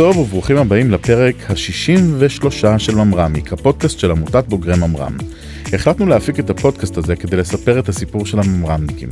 טוב 0.00 0.18
וברוכים 0.18 0.56
הבאים 0.56 0.90
לפרק 0.90 1.34
ה-63 1.48 2.78
של 2.78 2.94
ממרמיק, 2.94 3.52
הפודקאסט 3.52 3.98
של 3.98 4.10
עמותת 4.10 4.44
בוגרי 4.48 4.76
ממר"ם. 4.76 5.16
החלטנו 5.72 6.06
להפיק 6.06 6.40
את 6.40 6.50
הפודקאסט 6.50 6.96
הזה 6.96 7.16
כדי 7.16 7.36
לספר 7.36 7.78
את 7.78 7.88
הסיפור 7.88 8.26
של 8.26 8.38
הממר"מניקים. 8.38 9.08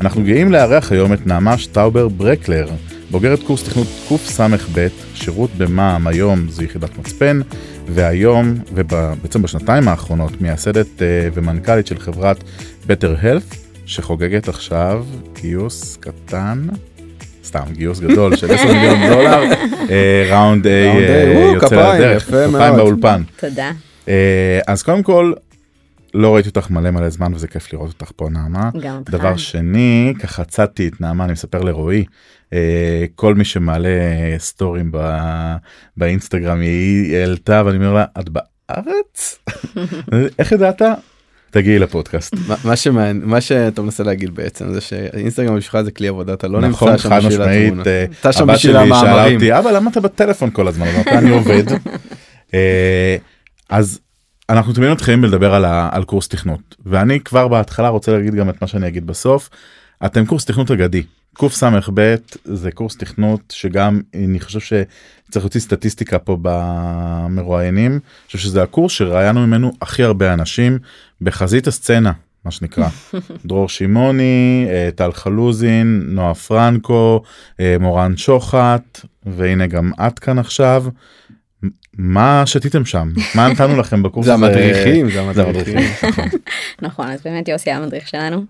אנחנו 0.00 0.24
גאים 0.24 0.52
לארח 0.52 0.92
היום 0.92 1.12
את 1.12 1.26
נעמה 1.26 1.58
שטאובר 1.58 2.08
ברקלר, 2.08 2.68
בוגרת 3.10 3.42
קורס 3.42 3.64
תכנות 3.64 3.86
קס"ב, 4.08 4.86
שירות 5.14 5.50
במע"מ 5.58 6.06
היום 6.06 6.48
זו 6.48 6.62
יחידת 6.62 6.98
מצפן, 6.98 7.40
והיום, 7.88 8.54
ובעצם 8.74 9.42
בשנתיים 9.42 9.88
האחרונות, 9.88 10.40
מייסדת 10.40 11.02
אה, 11.02 11.28
ומנכ"לית 11.34 11.86
של 11.86 11.98
חברת 11.98 12.44
Better 12.86 13.24
Health, 13.24 13.56
שחוגגת 13.86 14.48
עכשיו 14.48 15.04
גיוס 15.40 15.96
קטן. 15.96 16.66
סתם 17.44 17.62
גיוס 17.72 18.00
גדול 18.00 18.36
של 18.36 18.52
10 18.54 18.66
מיליון 18.72 18.98
דולר, 19.08 19.42
ראונד 20.30 20.66
A 20.66 20.68
יוצא 21.54 21.94
לדרך, 21.94 22.26
כפיים 22.26 22.52
באולפן. 22.76 23.22
תודה. 23.36 23.70
אז 24.66 24.82
קודם 24.82 25.02
כל, 25.02 25.32
לא 26.14 26.34
ראיתי 26.34 26.48
אותך 26.48 26.70
מלא 26.70 26.90
מלא 26.90 27.08
זמן 27.08 27.34
וזה 27.34 27.48
כיף 27.48 27.72
לראות 27.72 27.88
אותך 27.88 28.12
פה 28.16 28.28
נעמה. 28.30 28.70
גם 28.80 28.96
אותך. 28.98 29.10
דבר 29.10 29.36
שני, 29.36 30.14
ככה 30.20 30.44
צדתי 30.44 30.88
את 30.88 31.00
נעמה, 31.00 31.24
אני 31.24 31.32
מספר 31.32 31.62
לרועי, 31.62 32.04
כל 33.14 33.34
מי 33.34 33.44
שמעלה 33.44 33.88
סטורים 34.38 34.88
ב- 34.92 35.54
באינסטגרם 35.96 36.60
היא 36.60 37.16
העלתה 37.16 37.62
ואני 37.66 37.76
אומר 37.76 37.92
לה, 37.94 38.04
את 38.20 38.28
בארץ? 38.28 39.38
איך 40.38 40.52
ידעת? 40.52 40.82
תגיעי 41.52 41.78
לפודקאסט. 41.78 42.34
מה- 42.64 42.76
שמעניין 42.76 43.20
מה 43.24 43.40
שאתה 43.40 43.82
מנסה 43.82 44.02
להגיד 44.04 44.34
בעצם 44.34 44.72
זה 44.72 44.80
שאינסטגרם 44.80 45.56
בשבילך 45.56 45.84
זה 45.84 45.90
כלי 45.90 46.08
עבודה 46.08 46.32
אתה 46.34 46.48
לא 46.48 46.60
נכון, 46.60 46.88
נמצא 46.90 47.02
שם 47.02 47.08
חד 47.08 47.18
בשביל 47.18 47.42
התמונה. 47.42 47.82
אה, 47.86 48.04
אתה 48.20 48.32
שם 48.32 48.46
בשביל 48.46 48.76
המאמרים. 48.76 49.52
אבא 49.52 49.70
למה 49.70 49.90
אתה 49.90 50.00
בטלפון 50.00 50.50
כל 50.50 50.68
הזמן? 50.68 50.86
אני 51.06 51.30
עובד. 51.30 51.64
אה, 52.54 53.16
אז 53.70 53.98
אנחנו 54.50 54.72
תמיד 54.72 54.90
מתחילים 54.90 55.24
לדבר 55.24 55.54
על, 55.54 55.64
ה- 55.64 55.88
על 55.92 56.04
קורס 56.04 56.28
תכנות 56.28 56.76
ואני 56.86 57.20
כבר 57.20 57.48
בהתחלה 57.48 57.88
רוצה 57.88 58.12
להגיד 58.12 58.34
גם 58.34 58.50
את 58.50 58.62
מה 58.62 58.68
שאני 58.68 58.88
אגיד 58.88 59.06
בסוף. 59.06 59.50
אתם 60.06 60.26
קורס 60.26 60.44
תכנות 60.44 60.70
אגדי. 60.70 61.02
קס"ב 61.38 62.14
זה 62.44 62.72
קורס 62.72 62.96
תכנות 62.96 63.40
שגם 63.56 64.00
אני 64.14 64.40
חושב 64.40 64.60
שצריך 64.60 65.44
להוציא 65.44 65.60
סטטיסטיקה 65.60 66.18
פה 66.18 66.36
במרואיינים. 66.42 67.92
אני 67.92 68.00
חושב 68.26 68.38
שזה 68.38 68.62
הקורס 68.62 68.92
שראיינו 68.92 69.46
ממנו 69.46 69.72
הכי 69.82 70.02
הרבה 70.02 70.34
אנשים 70.34 70.78
בחזית 71.20 71.66
הסצנה 71.66 72.12
מה 72.44 72.50
שנקרא 72.50 72.88
דרור 73.46 73.68
שמעוני 73.68 74.66
אה, 74.68 74.88
טל 74.94 75.12
חלוזין 75.12 76.02
נועה 76.06 76.34
פרנקו 76.34 77.22
אה, 77.60 77.76
מורן 77.80 78.16
שוחט 78.16 79.00
והנה 79.26 79.66
גם 79.66 79.92
את 80.06 80.18
כאן 80.18 80.38
עכשיו. 80.38 80.84
מה 81.98 82.42
שתיתם 82.46 82.84
שם 82.84 83.08
מה 83.34 83.48
נתנו 83.48 83.76
לכם 83.76 84.02
בקורס 84.02 84.26
זה 84.26 84.34
הזה? 84.34 84.46
המדריכים 84.46 85.10
זה 85.10 85.20
המדריכים. 85.20 85.78
נכון. 86.08 86.28
נכון, 86.82 87.06
אז 87.06 87.20
באמת 87.24 87.48
יוסי 87.48 87.70
היה 87.70 87.78
המדריך 87.78 88.08
שלנו. 88.08 88.44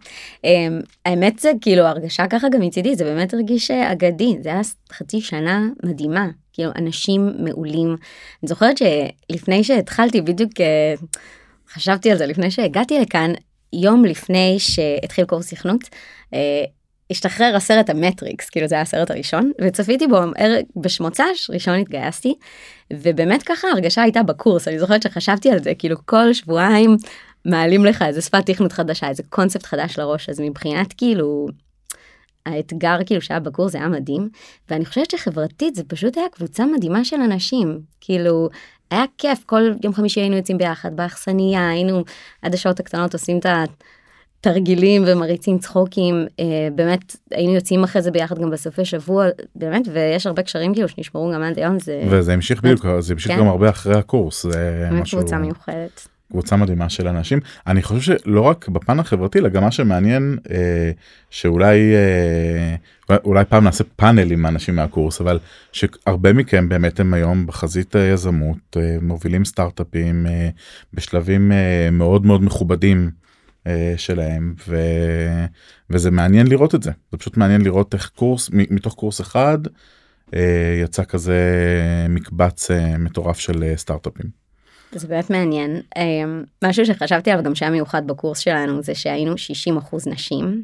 אמ, 0.44 0.80
האמת 1.06 1.38
זה 1.38 1.50
כאילו 1.60 1.82
הרגשה 1.84 2.26
ככה 2.30 2.48
גם 2.48 2.60
מצידי, 2.60 2.96
זה 2.96 3.04
באמת 3.04 3.34
הרגיש 3.34 3.70
אה, 3.70 3.92
אגדי, 3.92 4.36
זה 4.42 4.48
היה 4.48 4.60
חצי 4.92 5.20
שנה 5.20 5.62
מדהימה, 5.84 6.28
כאילו 6.52 6.70
אנשים 6.76 7.32
מעולים. 7.38 7.88
אני 7.88 8.48
זוכרת 8.48 8.76
שלפני 8.78 9.64
שהתחלתי, 9.64 10.22
בדיוק 10.22 10.52
אה, 10.60 10.94
חשבתי 11.72 12.10
על 12.10 12.18
זה 12.18 12.26
לפני 12.26 12.50
שהגעתי 12.50 13.00
לכאן, 13.00 13.32
יום 13.72 14.04
לפני 14.04 14.56
שהתחיל 14.58 15.24
קורס 15.24 15.54
תכנות, 15.54 15.88
אה, 16.34 16.64
השתחרר 17.12 17.56
הסרט 17.56 17.90
המטריקס, 17.90 18.50
כאילו 18.50 18.68
זה 18.68 18.74
היה 18.74 18.82
הסרט 18.82 19.10
הראשון, 19.10 19.52
וצפיתי 19.60 20.06
בו 20.06 20.18
בשמוצ"ש, 20.76 21.50
ראשון 21.50 21.74
התגייסתי, 21.74 22.34
ובאמת 22.92 23.42
ככה 23.42 23.68
ההרגשה 23.68 24.02
הייתה 24.02 24.22
בקורס, 24.22 24.68
אני 24.68 24.78
זוכרת 24.78 25.02
שחשבתי 25.02 25.50
על 25.50 25.58
זה, 25.62 25.74
כאילו 25.74 25.96
כל 26.04 26.32
שבועיים 26.32 26.96
מעלים 27.44 27.84
לך 27.84 28.02
איזה 28.02 28.22
שפת 28.22 28.46
תכנות 28.46 28.72
חדשה, 28.72 29.08
איזה 29.08 29.22
קונספט 29.28 29.66
חדש 29.66 29.98
לראש, 29.98 30.28
אז 30.28 30.40
מבחינת 30.40 30.92
כאילו, 30.92 31.48
האתגר 32.46 32.96
כאילו 33.06 33.20
שהיה 33.20 33.40
בקורס 33.40 33.72
זה 33.72 33.78
היה 33.78 33.88
מדהים, 33.88 34.28
ואני 34.70 34.84
חושבת 34.84 35.10
שחברתית 35.10 35.74
זה 35.74 35.84
פשוט 35.84 36.16
היה 36.16 36.26
קבוצה 36.32 36.64
מדהימה 36.66 37.04
של 37.04 37.16
אנשים, 37.16 37.80
כאילו, 38.00 38.48
היה 38.90 39.04
כיף, 39.18 39.44
כל 39.46 39.72
יום 39.84 39.94
חמישי 39.94 40.20
היינו 40.20 40.36
יוצאים 40.36 40.58
ביחד 40.58 40.96
באכסניה, 40.96 41.68
היינו 41.68 42.04
עד 42.42 42.54
השעות 42.54 42.80
הקטנות 42.80 43.12
עושים 43.12 43.38
את 43.38 43.46
התרגילים 44.42 45.04
ומריצים 45.06 45.58
צחוקים, 45.58 46.26
אה, 46.40 46.68
באמת 46.74 47.16
היינו 47.30 47.54
יוצאים 47.54 47.84
אחרי 47.84 48.02
זה 48.02 48.10
ביחד 48.10 48.38
גם 48.38 48.50
בסופי 48.50 48.84
שבוע, 48.84 49.26
באמת, 49.54 49.82
ויש 49.92 50.26
הרבה 50.26 50.42
קשרים 50.42 50.74
כאילו 50.74 50.88
שנשמרו 50.88 51.32
גם 51.34 51.42
עד 51.42 51.58
היום, 51.58 51.78
זה 51.78 52.02
וזה 52.08 52.32
המשיך 52.32 52.62
בדיוק 52.62 52.86
זה 52.98 53.12
המשיך 53.12 53.32
כן. 53.32 53.38
גם 53.38 53.48
הרבה 53.48 53.70
אחרי 53.70 53.94
הקורס 53.98 54.42
זה 54.42 54.88
משהו 54.92 55.18
קבוצה 55.18 55.38
מיוחדת. 55.38 56.08
קבוצה 56.32 56.56
מדהימה 56.56 56.88
של 56.88 57.08
אנשים 57.08 57.40
אני 57.66 57.82
חושב 57.82 58.00
שלא 58.00 58.40
רק 58.40 58.68
בפן 58.68 59.00
החברתי 59.00 59.38
אלא 59.38 59.48
גם 59.48 59.62
מה 59.62 59.70
שמעניין 59.70 60.38
אה, 60.50 60.90
שאולי 61.30 61.94
אה, 61.94 63.16
אולי 63.24 63.44
פעם 63.44 63.64
נעשה 63.64 63.84
פאנל 63.96 64.32
עם 64.32 64.46
האנשים 64.46 64.76
מהקורס 64.76 65.20
אבל 65.20 65.38
שהרבה 65.72 66.32
מכם 66.32 66.68
באמת 66.68 67.00
הם 67.00 67.14
היום 67.14 67.46
בחזית 67.46 67.96
היזמות 67.96 68.76
אה, 68.76 68.96
מובילים 69.02 69.44
סטארט-אפים 69.44 70.26
אה, 70.26 70.48
בשלבים 70.94 71.52
אה, 71.52 71.88
מאוד 71.92 72.26
מאוד 72.26 72.42
מכובדים 72.42 73.10
שלהם 73.96 74.54
ו, 74.68 74.76
וזה 75.90 76.10
מעניין 76.10 76.46
לראות 76.46 76.74
את 76.74 76.82
זה 76.82 76.90
זה 77.12 77.18
פשוט 77.18 77.36
מעניין 77.36 77.60
לראות 77.60 77.94
איך 77.94 78.10
קורס 78.14 78.50
מתוך 78.52 78.94
קורס 78.94 79.20
אחד 79.20 79.58
אה, 80.34 80.80
יצא 80.84 81.04
כזה 81.04 81.40
מקבץ 82.08 82.70
אה, 82.70 82.98
מטורף 82.98 83.38
של 83.38 83.62
אה, 83.62 83.76
סטארט-אפים. 83.76 84.42
זה 84.92 85.08
באמת 85.08 85.30
מעניין. 85.30 85.80
משהו 86.64 86.86
שחשבתי 86.86 87.30
עליו 87.30 87.44
גם 87.44 87.54
שהיה 87.54 87.70
מיוחד 87.70 88.06
בקורס 88.06 88.38
שלנו 88.38 88.82
זה 88.82 88.94
שהיינו 88.94 89.34
60% 89.34 90.10
נשים, 90.10 90.62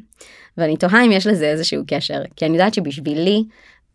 ואני 0.57 0.77
תוהה 0.77 1.05
אם 1.05 1.11
יש 1.11 1.27
לזה 1.27 1.45
איזשהו 1.45 1.83
קשר, 1.87 2.21
כי 2.35 2.45
אני 2.45 2.53
יודעת 2.53 2.73
שבשבילי, 2.73 3.43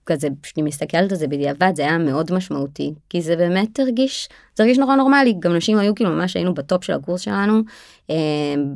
כזה, 0.06 0.28
כשאני 0.42 0.62
מסתכלת 0.66 1.12
על 1.12 1.18
זה 1.18 1.26
בדיעבד, 1.28 1.72
זה 1.76 1.82
היה 1.82 1.98
מאוד 1.98 2.32
משמעותי, 2.32 2.94
כי 3.10 3.22
זה 3.22 3.36
באמת 3.36 3.78
הרגיש, 3.80 4.28
זה 4.56 4.62
הרגיש 4.62 4.78
נורא 4.78 4.96
נורמלי, 4.96 5.34
גם 5.40 5.56
נשים 5.56 5.78
היו 5.78 5.94
כאילו 5.94 6.10
ממש 6.10 6.36
היינו 6.36 6.54
בטופ 6.54 6.84
של 6.84 6.92
הקורס 6.92 7.20
שלנו, 7.20 7.60
אמ, 8.10 8.14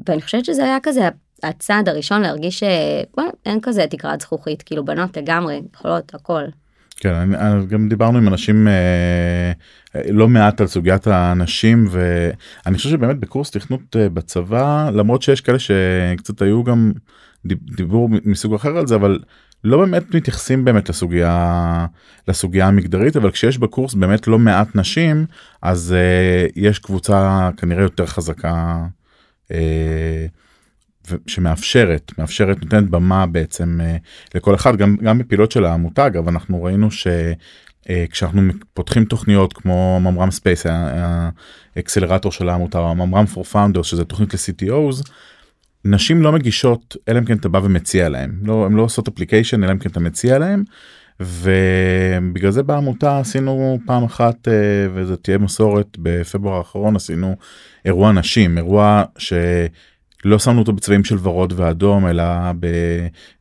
ואני 0.08 0.22
חושבת 0.22 0.44
שזה 0.44 0.64
היה 0.64 0.78
כזה 0.82 1.08
הצעד 1.42 1.88
הראשון 1.88 2.20
להרגיש 2.22 2.58
שאין 2.60 3.60
כזה 3.62 3.84
תקרת 3.90 4.20
זכוכית, 4.20 4.62
כאילו 4.62 4.84
בנות 4.84 5.16
לגמרי, 5.16 5.62
יכולות, 5.74 6.14
הכל. 6.14 6.42
כן, 7.00 7.14
אני, 7.14 7.36
אני- 7.36 7.66
גם 7.66 7.88
דיברנו 7.88 8.18
עם 8.18 8.28
אנשים 8.28 8.68
אה, 8.68 8.72
אה, 9.96 10.12
לא 10.12 10.28
מעט 10.28 10.60
על 10.60 10.66
סוגיית 10.66 11.06
האנשים 11.06 11.86
ואני 11.90 12.76
חושב 12.76 12.90
שבאמת 12.90 13.20
בקורס 13.20 13.50
תכנות 13.50 13.96
אה, 13.96 14.08
בצבא 14.08 14.90
למרות 14.94 15.22
שיש 15.22 15.40
כאלה 15.40 15.58
שקצת 15.58 16.42
היו 16.42 16.64
גם 16.64 16.92
דיב- 17.46 17.76
דיבור 17.76 18.08
מסוג 18.24 18.54
אחר 18.54 18.76
על 18.76 18.86
זה 18.86 18.94
אבל 18.94 19.18
לא 19.64 19.78
באמת 19.78 20.14
מתייחסים 20.14 20.64
באמת 20.64 20.88
לסוגיה 20.88 21.86
לסוגיה 22.28 22.66
המגדרית 22.66 23.16
אבל 23.16 23.30
כשיש 23.30 23.58
בקורס 23.58 23.94
באמת 23.94 24.26
לא 24.28 24.38
מעט 24.38 24.76
נשים 24.76 25.26
אז 25.62 25.94
אה, 25.96 26.46
יש 26.56 26.78
קבוצה 26.78 27.50
כנראה 27.56 27.82
יותר 27.82 28.06
חזקה. 28.06 28.86
ו- 31.10 31.16
שמאפשרת 31.26 32.12
מאפשרת 32.19 32.62
נותנת 32.62 32.91
במה 32.91 33.26
בעצם 33.26 33.78
אה, 33.80 33.96
לכל 34.34 34.54
אחד 34.54 34.76
גם 34.76 34.96
גם 34.96 35.19
בפעילות 35.19 35.52
של 35.52 35.64
העמותה 35.64 36.06
אגב 36.06 36.28
אנחנו 36.28 36.62
ראינו 36.62 36.88
שכשאנחנו 36.90 38.43
פותחים 38.75 39.05
תוכניות 39.05 39.52
כמו 39.52 40.00
ממר"ם 40.00 40.31
ספייס 40.31 40.66
ה 41.76 41.81
accelerator 41.81 42.32
של 42.32 42.49
העמותה 42.49 42.78
או 42.78 42.94
ממר"ם 42.94 43.26
for 43.26 43.44
founders 43.44 43.87
שזה 43.87 44.05
תוכנית 44.05 44.34
ל-CTOs. 44.34 45.10
נשים 45.84 46.22
לא 46.22 46.32
מגישות 46.32 46.96
אלא 47.08 47.19
אם 47.19 47.25
כן 47.25 47.36
אתה 47.36 47.48
בא 47.48 47.58
ומציע 47.58 48.08
להם 48.08 48.32
לא 48.42 48.66
הם 48.66 48.76
לא 48.76 48.82
עושות 48.82 49.08
application 49.08 49.64
אלא 49.64 49.72
אם 49.72 49.78
כן 49.78 49.90
אתה 49.90 50.00
מציע 50.00 50.38
להם. 50.38 50.64
ובגלל 51.20 52.50
זה 52.50 52.62
בעמותה 52.62 53.19
עשינו 53.19 53.78
פעם 53.86 54.04
אחת 54.04 54.48
אה, 54.48 54.52
וזה 54.94 55.16
תהיה 55.16 55.38
מסורת 55.38 55.86
בפברואר 55.98 56.56
האחרון 56.58 56.96
עשינו 56.96 57.36
אירוע 57.84 58.12
נשים 58.12 58.58
אירוע 58.58 59.04
שלא 59.19 60.38
שמנו 60.38 60.58
אותו 60.58 60.72
בצבעים 60.72 61.04
של 61.04 61.16
ורוד 61.22 61.52
ואדום 61.56 62.06
אלא 62.06 62.24
ב... 62.60 62.66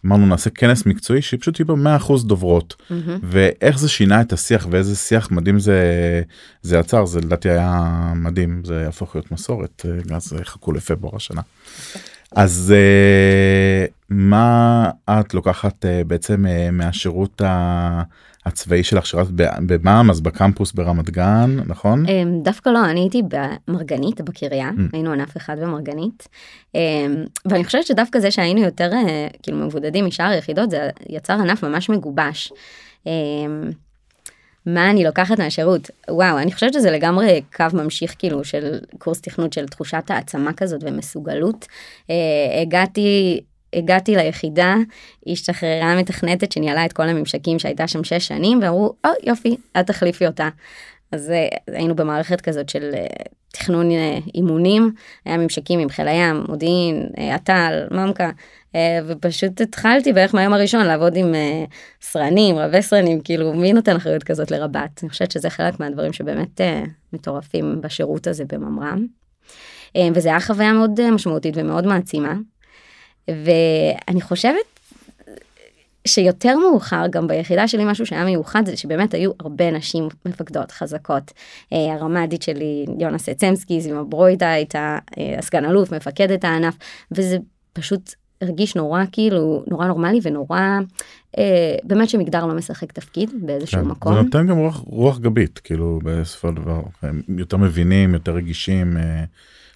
אמרנו 0.06 0.25
נעשה 0.25 0.50
כנס 0.50 0.86
מקצועי 0.86 1.22
שפשוט 1.22 1.60
יהיו 1.60 1.68
בו 1.68 1.75
100% 1.75 2.28
דוברות 2.28 2.75
מהמם. 2.90 3.19
ואיך 3.24 3.80
זה 3.80 3.90
שינה 3.90 4.22
את 4.22 4.33
השיח 4.33 4.68
ואיזה 4.72 4.95
שיח 4.95 5.31
מדהים 5.31 5.60
זה 5.60 5.81
זה 6.62 6.78
יצר 6.78 7.06
זה 7.06 7.19
לדעתי 7.19 7.50
היה 7.50 8.13
מדהים 8.16 8.62
זה 8.66 8.81
יהפוך 8.86 9.16
להיות 9.16 9.31
מסורת 9.31 9.86
אה, 9.86 10.16
אז 10.16 10.33
חכו 10.44 10.72
לפברואר 10.72 11.16
השנה. 11.16 11.42
אז 12.36 12.74
אה, 12.78 13.86
מה 14.10 14.90
את 15.10 15.34
לוקחת 15.34 15.86
אה, 15.86 16.02
בעצם 16.08 16.46
אה, 16.48 16.72
מהשירות 16.72 17.42
ה- 17.42 18.02
הצבאי 18.46 18.84
שלך 18.84 19.06
שירת 19.06 19.28
במע"מ 19.66 20.10
אז 20.10 20.22
בקמפוס 20.22 20.72
ברמת 20.72 21.10
גן 21.10 21.58
נכון? 21.66 22.06
אמ, 22.06 22.40
דווקא 22.44 22.70
לא, 22.70 22.86
אני 22.86 23.00
הייתי 23.00 23.22
במרגנית 23.68 24.22
בקריה, 24.22 24.70
Mm. 24.70 24.82
היינו 24.94 25.12
ענף 25.12 25.38
אחד 25.38 25.56
במרגנית, 25.62 26.28
אמ, 26.76 26.80
ואני 27.46 27.64
חושבת 27.66 27.86
שדווקא 27.86 28.20
זה 28.20 28.32
שהיינו 28.32 28.62
יותר 28.62 28.90
כאילו 29.44 29.58
מבודדים 29.58 30.06
משאר 30.06 30.26
היחידות, 30.26 30.70
זה 30.72 30.90
יצר 31.10 31.34
ענף 31.34 31.64
ממש 31.64 31.90
מגובש. 31.90 32.52
מה 34.68 34.90
אני 34.90 35.04
לוקחת 35.04 35.40
מהשירות 35.40 35.90
וואו 36.10 36.38
אני 36.40 36.52
חושבת 36.52 36.74
שזה 36.74 36.92
לגמרי 36.92 37.42
קו 37.56 37.66
ממשיך 37.74 38.16
כאילו 38.19 38.44
של 38.44 38.80
קורס 38.98 39.22
תכנות 39.22 39.54
של 39.54 39.68
תחושת 39.68 40.04
העצמה 40.10 40.54
כזאת 40.54 40.84
ומסוגלות 40.84 41.66
אה, 42.10 42.62
הגעתי 42.62 43.40
הגעתי 43.74 44.16
ליחידה, 44.16 44.75
השתחררה 45.28 45.96
מתכנתת 45.96 46.52
שניהלה 46.52 46.86
את 46.86 46.94
כל 46.94 47.04
הממשקים 47.04 47.60
שהייתה 47.60 47.88
שם 47.88 48.04
שש 48.04 48.28
שנים, 48.28 48.60
ואמרו, 48.62 48.94
או 49.06 49.10
oh, 49.10 49.30
יופי, 49.30 49.58
את 49.80 49.88
תחליפי 49.88 50.28
אותה. 50.28 50.50
אז 51.12 51.31
אה, 51.31 51.48
היינו 51.68 51.96
במערכת 51.96 52.42
כזאת 52.42 52.69
של 52.69 52.92
אה, 52.94 53.06
תכנון 53.59 53.92
אה, 53.92 54.18
אימונים, 54.36 54.92
היה 55.25 55.38
ממשקים 55.38 55.80
עם 55.80 55.89
חיל 55.89 56.07
הים, 56.07 56.44
מודיעין, 56.48 57.09
עטל, 57.33 57.88
ממקה, 57.92 58.30
ופשוט 59.07 59.62
התחלתי 59.62 60.13
בערך 60.13 60.36
מהיום 60.36 60.54
הראשון 60.54 60.86
לעבוד 60.86 61.15
עם 61.15 61.36
סרנים, 62.01 62.57
רבי 62.57 62.81
סרנים, 62.81 63.21
כאילו 63.21 63.54
מי 63.54 63.74
נותן 63.74 63.95
אחריות 63.95 64.24
כזאת 64.24 64.51
לרבת? 64.51 65.00
אני 65.04 65.09
חושבת 65.09 65.31
שזה 65.31 65.50
חלק 65.50 65.80
מהדברים 65.80 66.13
שבאמת 66.13 66.62
מטורפים 67.13 67.81
בשירות 67.81 68.27
הזה 68.27 68.44
בממר"ם. 68.45 69.06
וזה 70.13 70.30
היה 70.30 70.39
חוויה 70.39 70.74
מאוד 70.74 71.12
משמעותית 71.12 71.54
ומאוד 71.57 71.86
מעצימה. 71.86 72.33
ואני 73.27 74.21
חושבת 74.21 74.77
שיותר 76.07 76.57
מאוחר 76.57 77.06
גם 77.09 77.27
ביחידה 77.27 77.68
שלי 77.68 77.83
משהו 77.86 78.06
שהיה 78.06 78.25
מיוחד 78.25 78.63
זה 78.65 78.77
שבאמת 78.77 79.13
היו 79.13 79.31
הרבה 79.39 79.71
נשים 79.71 80.07
מפקדות 80.25 80.71
חזקות. 80.71 81.31
אה, 81.74 81.94
הרמ"דית 81.94 82.42
שלי 82.42 82.86
יונה 83.00 83.18
סצמסקי 83.18 83.81
זימה 83.81 84.04
ברוידה 84.04 84.50
הייתה 84.50 84.98
אה, 85.18 85.36
הסגן 85.39 85.65
אלוף 85.65 85.94
מפקדת 85.94 86.44
הענף 86.44 86.77
וזה 87.12 87.38
פשוט 87.74 88.13
הרגיש 88.42 88.75
נורא 88.75 89.04
כאילו 89.12 89.63
נורא 89.68 89.88
נורמלי 89.88 90.19
ונורא 90.24 90.59
אה, 91.38 91.75
באמת 91.83 92.09
שמגדר 92.09 92.45
לא 92.45 92.54
משחק 92.54 92.92
תפקיד 92.92 93.30
באיזשהו 93.42 93.81
כן, 93.81 93.88
מקום. 93.88 94.13
זה 94.13 94.21
נותן 94.21 94.48
גם 94.48 94.57
רוח, 94.57 94.77
רוח 94.77 95.19
גבית 95.19 95.59
כאילו 95.59 96.00
בסופו 96.04 96.48
של 96.48 96.56
דבר 96.56 96.81
הם 97.01 97.21
יותר 97.38 97.57
מבינים 97.57 98.13
יותר 98.13 98.31
רגישים. 98.31 98.98
אה... 98.98 99.24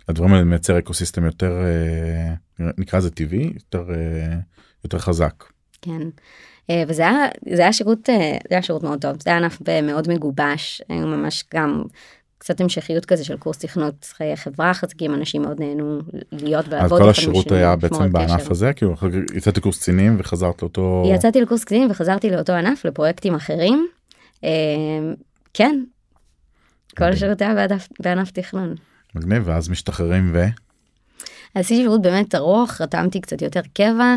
הדברים 0.08 0.34
האלה 0.34 0.44
מייצר 0.44 0.80
אקוסיסטם 0.80 1.26
יותר 1.26 1.52
אה, 1.64 2.34
נקרא 2.78 3.00
לזה 3.00 3.10
טבעי 3.10 3.52
יותר 3.54 3.86
אה, 3.94 4.38
יותר 4.84 5.00
חזק. 5.00 5.44
כן. 5.82 6.02
אה, 6.70 6.84
וזה 6.88 7.02
היה 7.02 7.28
זה 7.54 7.62
היה 7.62 7.74
שירות 7.74 8.00
זה 8.06 8.38
היה 8.50 8.62
שירות 8.62 8.84
מאוד 8.84 9.02
טוב 9.02 9.22
זה 9.22 9.30
היה 9.30 9.38
ענף 9.38 9.58
מאוד 9.84 10.10
מגובש 10.10 10.82
ממש 10.90 11.44
גם 11.54 11.84
קצת 12.42 12.62
המשכיות 12.62 13.06
כזה 13.06 13.24
של 13.24 13.38
קורס 13.38 13.58
תכנות 13.58 14.14
חיי 14.18 14.36
חברה 14.36 14.74
חזקים 14.74 15.14
אנשים 15.14 15.42
מאוד 15.42 15.60
נהנו 15.60 16.00
להיות 16.32 16.68
ולעבוד. 16.68 16.94
אז 16.94 17.00
כל 17.00 17.10
השירות 17.10 17.52
היה 17.52 17.76
בעצם 17.76 18.12
בענף 18.12 18.52
הזה 18.52 18.74
כאילו 18.74 18.96
יצאתי 19.36 19.62
קורס 19.62 19.78
קצינים 19.78 20.16
וחזרת 20.20 20.62
לאותו 20.62 21.04
יצאתי 21.16 21.42
לקורס 21.42 21.64
קצינים 21.64 21.92
וחזרתי 21.92 22.30
לאותו 22.30 22.54
ענף 22.54 22.86
לפרויקטים 22.86 23.36
אחרים. 23.36 23.88
כן. 25.54 25.84
כל 26.98 27.04
השירות 27.04 27.42
היה 27.42 27.54
בענף 28.00 28.32
תכנון. 28.32 28.76
מגניב 29.16 29.44
ואז 29.46 29.70
משתחררים 29.70 30.30
ו... 30.34 30.46
עשיתי 31.56 31.82
שירות 31.82 32.02
באמת 32.02 32.36
ארוך 32.36 32.82
רתמתי 32.82 33.22
קצת 33.22 33.42
יותר 33.42 33.62
קבע 33.74 34.16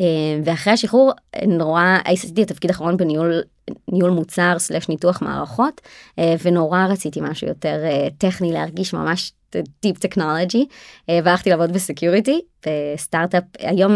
אה, 0.00 0.06
ואחרי 0.44 0.72
השחרור 0.72 1.12
נורא 1.46 1.82
עשיתי 2.04 2.42
את 2.42 2.50
התפקיד 2.50 2.70
האחרון 2.70 2.96
בניהול 2.96 3.42
ניהול 3.88 4.10
מוצר 4.10 4.58
slash 4.58 4.88
ניתוח 4.88 5.22
מערכות 5.22 5.80
אה, 6.18 6.34
ונורא 6.42 6.86
רציתי 6.88 7.20
משהו 7.22 7.48
יותר 7.48 7.84
אה, 7.84 8.08
טכני 8.18 8.52
להרגיש 8.52 8.94
ממש 8.94 9.32
deep 9.82 9.98
טכנולוגי 9.98 10.66
והלכתי 11.08 11.50
לעבוד 11.50 11.72
ב 11.72 11.80
security 11.80 12.40
בסטארט-אפ 12.66 13.44
היום. 13.58 13.92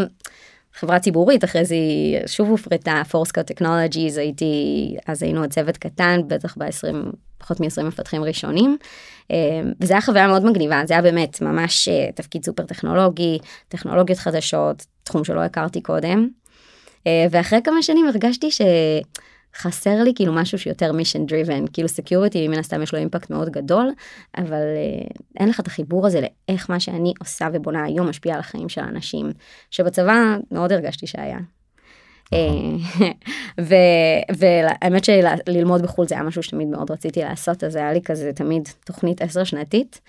חברה 0.74 0.98
ציבורית 0.98 1.44
אחרי 1.44 1.64
זה 1.64 1.76
שוב 2.26 2.48
הופרטה 2.48 3.02
ForeScout 3.10 3.42
Technologies 3.42 4.16
הייתי 4.16 4.96
אז 5.06 5.22
היינו 5.22 5.40
עוד 5.40 5.50
צוות 5.50 5.76
קטן 5.76 6.20
בטח 6.26 6.56
ב-20 6.58 7.12
פחות 7.38 7.60
מ-20 7.60 7.82
מפתחים 7.82 8.24
ראשונים 8.24 8.76
אה, 9.30 9.36
וזה 9.80 9.92
היה 9.94 10.00
חוויה 10.00 10.26
מאוד 10.26 10.44
מגניבה 10.44 10.82
זה 10.86 10.94
היה 10.94 11.02
באמת 11.02 11.40
ממש 11.40 11.88
אה, 11.88 12.12
תפקיד 12.14 12.44
סופר 12.44 12.62
טכנולוגי 12.62 13.38
טכנולוגיות 13.68 14.18
חדשות 14.18 14.86
תחום 15.02 15.24
שלא 15.24 15.40
הכרתי 15.40 15.80
קודם 15.80 16.28
אה, 17.06 17.26
ואחרי 17.30 17.58
כמה 17.64 17.82
שנים 17.82 18.06
הרגשתי 18.08 18.50
ש... 18.50 18.60
חסר 19.56 20.02
לי 20.02 20.12
כאילו 20.14 20.32
משהו 20.32 20.58
שיותר 20.58 20.92
mission 20.92 21.26
driven 21.26 21.64
כאילו 21.72 21.88
security 21.88 22.48
מן 22.48 22.58
הסתם 22.58 22.82
יש 22.82 22.92
לו 22.92 22.98
impact 22.98 23.30
מאוד 23.30 23.50
גדול 23.50 23.92
אבל 24.36 24.62
אין 25.40 25.48
לך 25.48 25.60
את 25.60 25.66
החיבור 25.66 26.06
הזה 26.06 26.20
לאיך 26.20 26.70
מה 26.70 26.80
שאני 26.80 27.12
עושה 27.20 27.48
ובונה 27.52 27.84
היום 27.84 28.08
משפיע 28.08 28.34
על 28.34 28.40
החיים 28.40 28.68
של 28.68 28.80
האנשים 28.80 29.30
שבצבא 29.70 30.36
מאוד 30.50 30.72
הרגשתי 30.72 31.06
שהיה. 31.06 31.38
נכון. 32.32 32.78
והאמת 34.38 35.04
שללמוד 35.04 35.82
בחו"ל 35.82 36.08
זה 36.08 36.14
היה 36.14 36.24
משהו 36.24 36.42
שתמיד 36.42 36.68
מאוד 36.68 36.90
רציתי 36.90 37.20
לעשות 37.20 37.64
אז 37.64 37.76
היה 37.76 37.92
לי 37.92 38.02
כזה 38.02 38.32
תמיד 38.32 38.68
תוכנית 38.84 39.22
עשר 39.22 39.44
שנתית. 39.44 40.00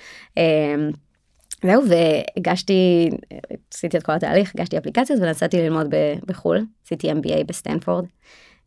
זהו 1.63 1.83
והגשתי 1.89 3.09
עשיתי 3.73 3.97
את 3.97 4.03
כל 4.03 4.11
התהליך 4.11 4.51
הגשתי 4.55 4.77
אפליקציות 4.77 5.19
ונסעתי 5.21 5.57
ללמוד 5.57 5.87
בחו"ל 6.27 6.65
עשיתי 6.85 7.11
MBA 7.11 7.43
בסטנפורד. 7.47 8.05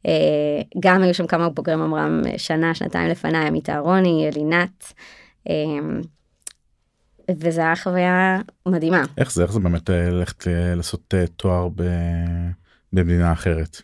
אה, 0.06 0.62
גם 0.80 1.02
היו 1.02 1.14
שם 1.14 1.26
כמה 1.26 1.48
בוגרים 1.48 1.80
אמרם 1.80 2.22
שנה 2.36 2.74
שנתיים 2.74 3.08
לפניי 3.08 3.46
עמית 3.46 3.70
אהרוני 3.70 4.28
אלינת. 4.28 4.92
אה, 5.48 5.54
וזה 7.30 7.60
היה 7.60 7.76
חוויה 7.76 8.38
מדהימה. 8.66 9.04
איך 9.18 9.32
זה 9.32 9.42
איך 9.42 9.52
זה 9.52 9.60
באמת 9.60 9.90
אה, 9.90 10.10
ללכת 10.10 10.44
לעשות 10.76 11.14
תואר 11.36 11.68
במדינה 12.92 13.32
אחרת. 13.32 13.82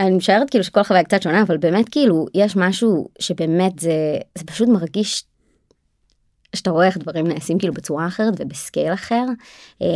אני 0.00 0.16
משערת 0.16 0.50
כאילו 0.50 0.64
שכל 0.64 0.82
חוויה 0.82 1.04
קצת 1.04 1.22
שונה 1.22 1.42
אבל 1.42 1.56
באמת 1.56 1.88
כאילו 1.88 2.26
יש 2.34 2.56
משהו 2.56 3.08
שבאמת 3.18 3.78
זה 3.78 4.18
זה 4.38 4.44
פשוט 4.44 4.68
מרגיש 4.68 5.24
שאתה 6.56 6.70
רואה 6.70 6.86
איך 6.86 6.98
דברים 6.98 7.26
נעשים 7.26 7.58
כאילו 7.58 7.74
בצורה 7.74 8.06
אחרת 8.06 8.34
וב 8.38 8.53
scale 8.53 8.92
אחר. 8.92 9.24
אה, 9.82 9.86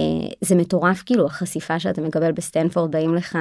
זה 0.41 0.55
מטורף 0.55 1.03
כאילו 1.07 1.27
החשיפה 1.27 1.81
שאתה 1.81 2.01
מקבל 2.01 2.33
בסטנפורד 2.33 2.91
באים 2.91 3.15
לך 3.15 3.39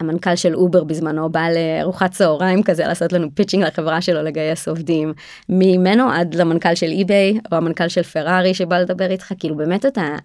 המנכ"ל 0.00 0.36
של 0.36 0.54
אובר 0.54 0.84
בזמנו 0.84 1.32
בא 1.32 1.48
לארוחת 1.50 2.10
צהריים 2.10 2.62
כזה 2.62 2.86
לעשות 2.86 3.12
לנו 3.12 3.28
pitching 3.34 3.64
לחברה 3.64 4.00
שלו 4.00 4.22
לגייס 4.22 4.68
עובדים 4.68 5.12
ממנו 5.48 6.10
עד 6.10 6.34
למנכ"ל 6.34 6.74
של 6.74 6.86
אי-ביי 6.86 7.38
או 7.52 7.56
המנכ"ל 7.56 7.88
של 7.88 8.02
פרארי 8.02 8.54
שבא 8.54 8.78
לדבר 8.78 9.10
איתך 9.10 9.32
כאילו 9.38 9.56
באמת 9.56 9.86
אתה 9.86 10.16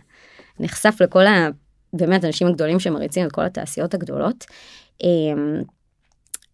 נחשף 0.59 0.95
לכל 1.01 1.25
ה... 1.25 1.49
באמת 1.93 2.25
אנשים 2.25 2.47
הגדולים 2.47 2.79
שמריצים 2.79 3.27
את 3.27 3.31
כל 3.31 3.45
התעשיות 3.45 3.93
הגדולות. 3.93 4.45
אה, 5.03 5.09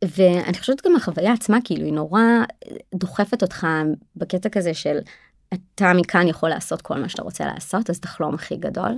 ואני 0.03 0.59
חושבת 0.59 0.85
גם 0.85 0.95
החוויה 0.95 1.33
עצמה 1.33 1.57
כאילו 1.63 1.85
היא 1.85 1.93
נורא 1.93 2.21
דוחפת 2.95 3.41
אותך 3.41 3.67
בקטע 4.15 4.49
כזה 4.49 4.73
של 4.73 4.97
אתה 5.53 5.93
מכאן 5.93 6.27
יכול 6.27 6.49
לעשות 6.49 6.81
כל 6.81 6.97
מה 6.97 7.09
שאתה 7.09 7.21
רוצה 7.21 7.45
לעשות 7.45 7.89
אז 7.89 7.99
תחלום 7.99 8.35
הכי 8.35 8.55
גדול 8.55 8.91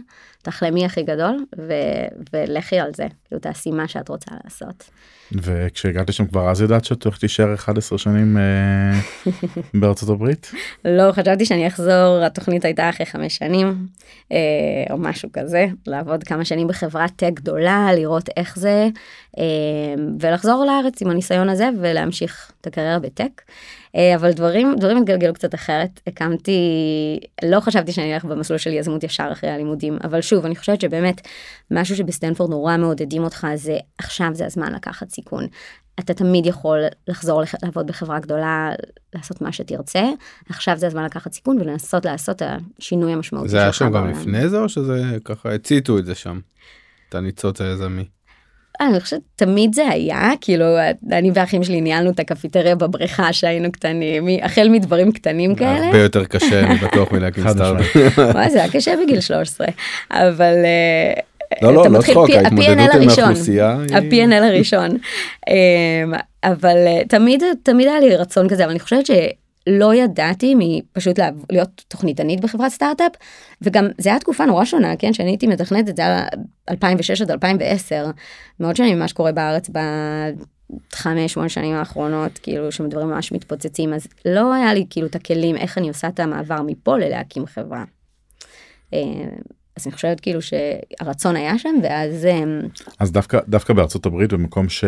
תחלמי 0.45 0.85
הכי 0.85 1.03
גדול 1.03 1.45
ו- 1.57 2.07
ולכי 2.33 2.79
על 2.79 2.91
זה 2.95 3.07
כאילו 3.27 3.41
תעשי 3.41 3.71
מה 3.71 3.87
שאת 3.87 4.09
רוצה 4.09 4.31
לעשות. 4.43 4.89
וכשהגעת 5.31 6.09
לשם 6.09 6.25
כבר 6.25 6.49
אז 6.49 6.61
ידעת 6.61 6.85
שאת 6.85 7.03
הולכת 7.03 7.23
להישאר 7.23 7.53
11 7.53 7.97
שנים 7.97 8.37
אה, 8.37 8.99
בארצות 9.79 10.09
הברית? 10.09 10.51
לא 10.85 11.11
חשבתי 11.11 11.45
שאני 11.45 11.67
אחזור 11.67 12.21
התוכנית 12.25 12.65
הייתה 12.65 12.89
אחרי 12.89 13.05
חמש 13.05 13.35
שנים 13.35 13.87
אה, 14.31 14.37
או 14.89 14.97
משהו 14.97 15.29
כזה 15.33 15.65
לעבוד 15.87 16.23
כמה 16.23 16.45
שנים 16.45 16.67
בחברת 16.67 17.11
טק 17.15 17.31
גדולה 17.33 17.89
לראות 17.95 18.29
איך 18.37 18.57
זה 18.57 18.87
אה, 19.37 19.43
ולחזור 20.19 20.65
לארץ 20.65 21.01
עם 21.01 21.09
הניסיון 21.09 21.49
הזה 21.49 21.69
ולהמשיך 21.81 22.51
את 22.61 22.67
הקריירה 22.67 22.99
בטק. 22.99 23.41
אבל 24.15 24.31
דברים 24.31 24.75
דברים 24.79 24.97
התגלגלו 24.97 25.33
קצת 25.33 25.55
אחרת 25.55 25.99
הקמתי 26.07 26.59
לא 27.43 27.59
חשבתי 27.59 27.91
שאני 27.91 28.13
אלך 28.13 28.25
במסלול 28.25 28.59
של 28.59 28.73
יזמות 28.73 29.03
ישר 29.03 29.29
אחרי 29.31 29.49
הלימודים 29.49 29.97
אבל 30.03 30.21
שוב 30.21 30.34
אני 30.43 30.55
חושבת 30.55 30.81
שבאמת 30.81 31.27
משהו 31.71 31.95
שבסטנפורד 31.95 32.49
נורא 32.49 32.77
מעודדים 32.77 33.23
אותך 33.23 33.47
זה 33.55 33.77
עכשיו 33.97 34.29
זה 34.33 34.45
הזמן 34.45 34.73
לקחת 34.73 35.09
סיכון. 35.09 35.47
אתה 35.99 36.13
תמיד 36.13 36.45
יכול 36.45 36.79
לחזור 37.07 37.41
לעבוד 37.63 37.87
בחברה 37.87 38.19
גדולה 38.19 38.71
לעשות 39.15 39.41
מה 39.41 39.51
שתרצה 39.51 40.03
עכשיו 40.49 40.77
זה 40.77 40.87
הזמן 40.87 41.03
לקחת 41.05 41.33
סיכון 41.33 41.61
ולנסות 41.61 42.05
לעשות 42.05 42.41
השינוי 42.41 43.13
המשמעותי 43.13 43.49
זה 43.49 43.61
היה 43.61 43.73
שם 43.73 43.91
גם 43.91 44.09
לפני 44.09 44.49
זה 44.49 44.59
או 44.59 44.69
שזה 44.69 45.17
ככה 45.25 45.53
הציתו 45.53 45.97
את 45.97 46.05
זה 46.05 46.15
שם. 46.15 46.39
את 47.09 47.15
הניצוץ 47.15 47.61
היזמי. 47.61 48.05
אני 48.81 48.99
חושבת 48.99 49.21
תמיד 49.35 49.75
זה 49.75 49.87
היה 49.89 50.31
כאילו 50.41 50.65
אני 51.11 51.31
ואחים 51.33 51.63
שלי 51.63 51.81
ניהלנו 51.81 52.09
את 52.09 52.19
הקפיטריה 52.19 52.75
בבריכה 52.75 53.33
שהיינו 53.33 53.71
קטנים 53.71 54.27
החל 54.41 54.69
מדברים 54.69 55.11
קטנים 55.11 55.55
כאלה. 55.55 55.85
הרבה 55.85 56.01
יותר 56.01 56.25
קשה 56.25 56.59
אני 56.59 56.75
בטוח 56.75 57.11
מלהקים 57.11 57.43
סטארט. 57.49 57.77
זה 58.51 58.63
היה 58.63 58.71
קשה 58.71 58.93
בגיל 59.03 59.21
13 59.21 59.67
אבל. 60.11 60.55
אה, 60.65 61.13
לא 61.61 61.73
לא 61.73 61.91
לא 61.91 62.01
צחוק 62.01 62.29
ההתמודדות 62.29 62.89
עם 63.01 63.09
האוכלוסייה. 63.09 63.69
ה-P&L 63.69 64.43
הראשון. 64.43 64.89
אמ, 65.49 66.13
אבל 66.43 66.77
אה, 66.87 67.01
תמיד 67.07 67.43
תמיד 67.63 67.87
היה 67.87 67.99
לי 67.99 68.15
רצון 68.15 68.49
כזה 68.49 68.63
אבל 68.63 68.71
אני 68.71 68.79
חושבת 68.79 69.05
לא 69.67 69.95
ידעתי 69.95 70.55
מפשוט 70.57 71.19
להיות 71.51 71.83
תוכניתנית 71.87 72.41
בחברת 72.41 72.71
סטארט-אפ 72.71 73.11
וגם 73.61 73.87
זה 73.97 74.09
היה 74.09 74.19
תקופה 74.19 74.45
נורא 74.45 74.65
שונה 74.65 74.95
כן? 74.95 75.13
שאני 75.13 75.29
הייתי 75.29 75.47
מתכננת 75.47 75.89
את 75.89 75.95
זה 75.95 76.05
על 76.05 76.23
2006 76.69 77.21
עד 77.21 77.31
2010 77.31 78.05
מאוד 78.59 78.75
שונים 78.75 78.95
ממה 78.95 79.07
שקורה 79.07 79.31
בארץ 79.31 79.69
בחמש 79.69 81.33
שמונה 81.33 81.49
שנים 81.49 81.75
האחרונות 81.75 82.37
כאילו 82.37 82.71
שמדברים 82.71 83.07
ממש 83.07 83.31
מתפוצצים. 83.31 83.93
אז 83.93 84.07
לא 84.25 84.53
היה 84.53 84.73
לי 84.73 84.85
כאילו 84.89 85.07
את 85.07 85.15
הכלים 85.15 85.55
איך 85.55 85.77
אני 85.77 85.87
עושה 85.87 86.07
את 86.07 86.19
המעבר 86.19 86.61
מפה 86.61 86.97
ללהקים 86.97 87.45
חברה. 87.45 87.83
אה, 88.93 88.99
אז 89.77 89.87
אני 89.87 89.93
חושבת 89.95 90.19
כאילו 90.19 90.39
שהרצון 90.41 91.35
היה 91.35 91.57
שם 91.57 91.75
ואז 91.83 92.25
אה, 92.25 92.43
אז 92.99 93.11
דווקא 93.11 93.39
דווקא 93.47 93.73
בארצות 93.73 94.05
הברית 94.05 94.33
במקום 94.33 94.69
ש... 94.69 94.83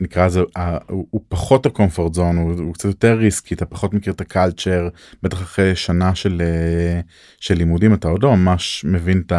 נקרא 0.00 0.26
לזה 0.26 0.40
הוא, 0.88 1.06
הוא 1.10 1.20
פחות 1.28 1.66
הקומפורט 1.66 2.14
זון 2.14 2.36
הוא, 2.36 2.52
הוא 2.52 2.74
קצת 2.74 2.84
יותר 2.84 3.14
ריסקי 3.14 3.54
אתה 3.54 3.66
פחות 3.66 3.94
מכיר 3.94 4.12
את 4.12 4.20
הקלצ'ר 4.20 4.88
בטח 5.22 5.42
אחרי 5.42 5.76
שנה 5.76 6.14
של 6.14 6.42
אה, 6.44 7.00
של 7.40 7.54
לימודים 7.54 7.94
אתה 7.94 8.08
עוד 8.08 8.22
לא 8.22 8.36
ממש 8.36 8.84
מבין 8.84 9.22
את 9.26 9.32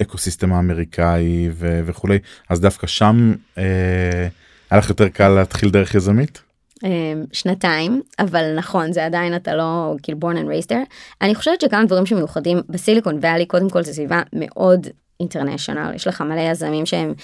האקוסיסטם 0.00 0.52
האמריקאי 0.52 1.48
ו, 1.52 1.80
וכולי 1.86 2.18
אז 2.48 2.60
דווקא 2.60 2.86
שם 2.86 3.34
אה, 3.58 4.28
היה 4.70 4.78
לך 4.78 4.88
יותר 4.88 5.08
קל 5.08 5.28
להתחיל 5.28 5.70
דרך 5.70 5.94
יזמית. 5.94 6.42
אה, 6.84 7.12
שנתיים 7.32 8.02
אבל 8.18 8.54
נכון 8.56 8.92
זה 8.92 9.06
עדיין 9.06 9.36
אתה 9.36 9.54
לא 9.54 9.94
כאילו 10.02 10.18
and 10.20 10.34
raised 10.34 10.68
there 10.70 10.94
אני 11.22 11.34
חושבת 11.34 11.60
שכמה 11.60 11.84
דברים 11.84 12.06
שמיוחדים 12.06 12.58
בסיליקון 12.68 13.18
ואלי 13.20 13.46
קודם 13.46 13.70
כל 13.70 13.82
זו 13.82 13.92
סביבה 13.92 14.22
מאוד 14.32 14.86
international 15.20 15.92
יש 15.94 16.06
לך 16.06 16.20
מלא 16.20 16.40
יזמים 16.40 16.86
שהם 16.86 17.14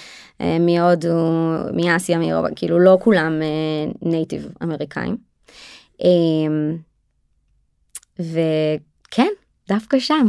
אה, 0.41 0.57
מהודו 0.59 1.17
מאסיה 1.73 2.17
מאירופה 2.17 2.47
כאילו 2.55 2.79
לא 2.79 2.97
כולם 3.01 3.41
native 4.01 4.45
אה, 4.45 4.49
אמריקאים. 4.63 5.17
אמ, 6.03 6.77
וכן 8.19 9.31
דווקא 9.67 9.99
שם. 9.99 10.27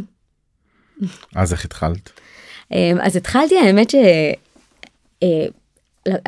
אז 1.34 1.52
איך 1.52 1.64
התחלת? 1.64 2.10
אמ, 2.72 2.98
אז 3.02 3.16
התחלתי 3.16 3.58
האמת 3.58 3.90
ש... 3.90 3.94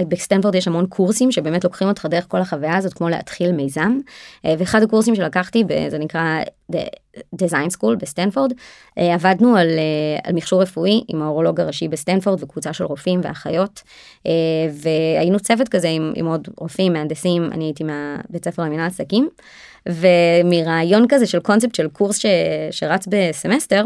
בסטנפורד 0.08 0.54
יש 0.54 0.68
המון 0.68 0.86
קורסים 0.86 1.32
שבאמת 1.32 1.64
לוקחים 1.64 1.88
אותך 1.88 2.06
דרך 2.10 2.24
כל 2.28 2.40
החוויה 2.40 2.76
הזאת 2.76 2.94
כמו 2.94 3.08
להתחיל 3.08 3.52
מיזם. 3.52 3.98
אה, 4.44 4.54
ואחד 4.58 4.82
הקורסים 4.82 5.14
שלקחתי 5.14 5.64
זה 5.88 5.98
נקרא 5.98 6.40
design 7.42 7.76
school 7.76 7.96
בסטנפורד. 8.00 8.52
אה, 8.98 9.14
עבדנו 9.14 9.56
על, 9.56 9.68
אה, 9.68 10.18
על 10.22 10.34
מכשור 10.34 10.62
רפואי 10.62 11.04
עם 11.08 11.22
האורולוג 11.22 11.60
הראשי 11.60 11.88
בסטנפורד 11.88 12.42
וקבוצה 12.42 12.72
של 12.72 12.84
רופאים 12.84 13.20
ואחיות. 13.22 13.82
והיינו 14.72 15.40
צוות 15.40 15.68
כזה 15.68 15.88
עם, 15.88 16.12
עם 16.16 16.26
עוד 16.26 16.48
רופאים 16.56 16.92
מהנדסים 16.92 17.52
אני 17.52 17.64
הייתי 17.64 17.84
מהבית 17.84 18.44
ספר 18.44 18.62
למינהל 18.62 18.86
עסקים 18.86 19.28
ומרעיון 19.86 21.06
כזה 21.08 21.26
של 21.26 21.40
קונספט 21.40 21.74
של 21.74 21.88
קורס 21.88 22.18
ש, 22.18 22.26
שרץ 22.70 23.06
בסמסטר 23.10 23.84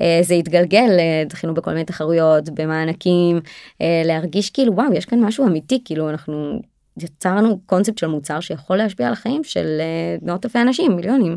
אה, 0.00 0.18
זה 0.22 0.34
התגלגל 0.34 0.90
זכינו 1.32 1.54
בכל 1.54 1.70
מיני 1.70 1.84
תחרויות 1.84 2.48
במענקים 2.48 3.40
אה, 3.82 4.02
להרגיש 4.04 4.50
כאילו 4.50 4.74
וואו 4.74 4.92
יש 4.92 5.04
כאן 5.04 5.20
משהו 5.20 5.46
אמיתי 5.46 5.82
כאילו 5.84 6.10
אנחנו 6.10 6.60
יצרנו 7.02 7.60
קונספט 7.66 7.98
של 7.98 8.06
מוצר 8.06 8.40
שיכול 8.40 8.76
להשפיע 8.76 9.06
על 9.06 9.12
החיים 9.12 9.44
של 9.44 9.66
אה, 9.80 10.16
מאות 10.22 10.44
אלפי 10.44 10.60
אנשים 10.60 10.96
מיליונים. 10.96 11.36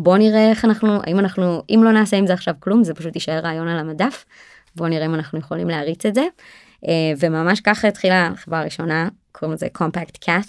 בוא 0.00 0.18
נראה 0.18 0.50
איך 0.50 0.64
אנחנו 0.64 1.00
האם 1.02 1.18
אנחנו 1.18 1.62
אם 1.70 1.80
לא 1.84 1.92
נעשה 1.92 2.16
עם 2.16 2.26
זה 2.26 2.32
עכשיו 2.32 2.54
כלום 2.60 2.84
זה 2.84 2.94
פשוט 2.94 3.14
יישאר 3.14 3.38
רעיון 3.38 3.68
על 3.68 3.78
המדף. 3.78 4.24
בוא 4.76 4.88
נראה 4.88 5.06
אם 5.06 5.14
אנחנו 5.14 5.38
יכולים 5.38 5.68
להריץ 5.68 6.06
את 6.06 6.14
זה. 6.14 6.22
וממש 7.20 7.60
ככה 7.60 7.88
התחילה 7.88 8.26
החברה 8.26 8.60
הראשונה 8.60 9.08
קוראים 9.32 9.54
לזה 9.54 9.66
קומפקט 9.72 10.16
קאט. 10.24 10.46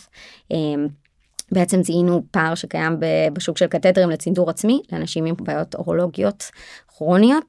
בעצם 1.51 1.83
זיהינו 1.83 2.23
פער 2.31 2.55
שקיים 2.55 2.97
בשוק 3.33 3.57
של 3.57 3.67
קתדרים 3.67 4.09
לצנתור 4.09 4.49
עצמי 4.49 4.81
לאנשים 4.91 5.25
עם 5.25 5.35
בעיות 5.39 5.75
אורולוגיות 5.75 6.51
כרוניות 6.87 7.45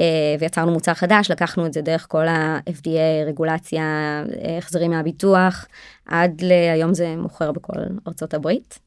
אה, 0.00 0.04
ויצרנו 0.40 0.72
מוצר 0.72 0.94
חדש 0.94 1.30
לקחנו 1.30 1.66
את 1.66 1.72
זה 1.72 1.80
דרך 1.80 2.06
כל 2.08 2.28
ה-FDA 2.28 3.26
רגולציה 3.26 3.84
החזרים 4.58 4.90
מהביטוח 4.90 5.66
עד 6.06 6.40
להיום 6.40 6.94
זה 6.94 7.16
מוכר 7.16 7.52
בכל 7.52 7.72
ארצות 8.06 8.34
הברית. 8.34 8.78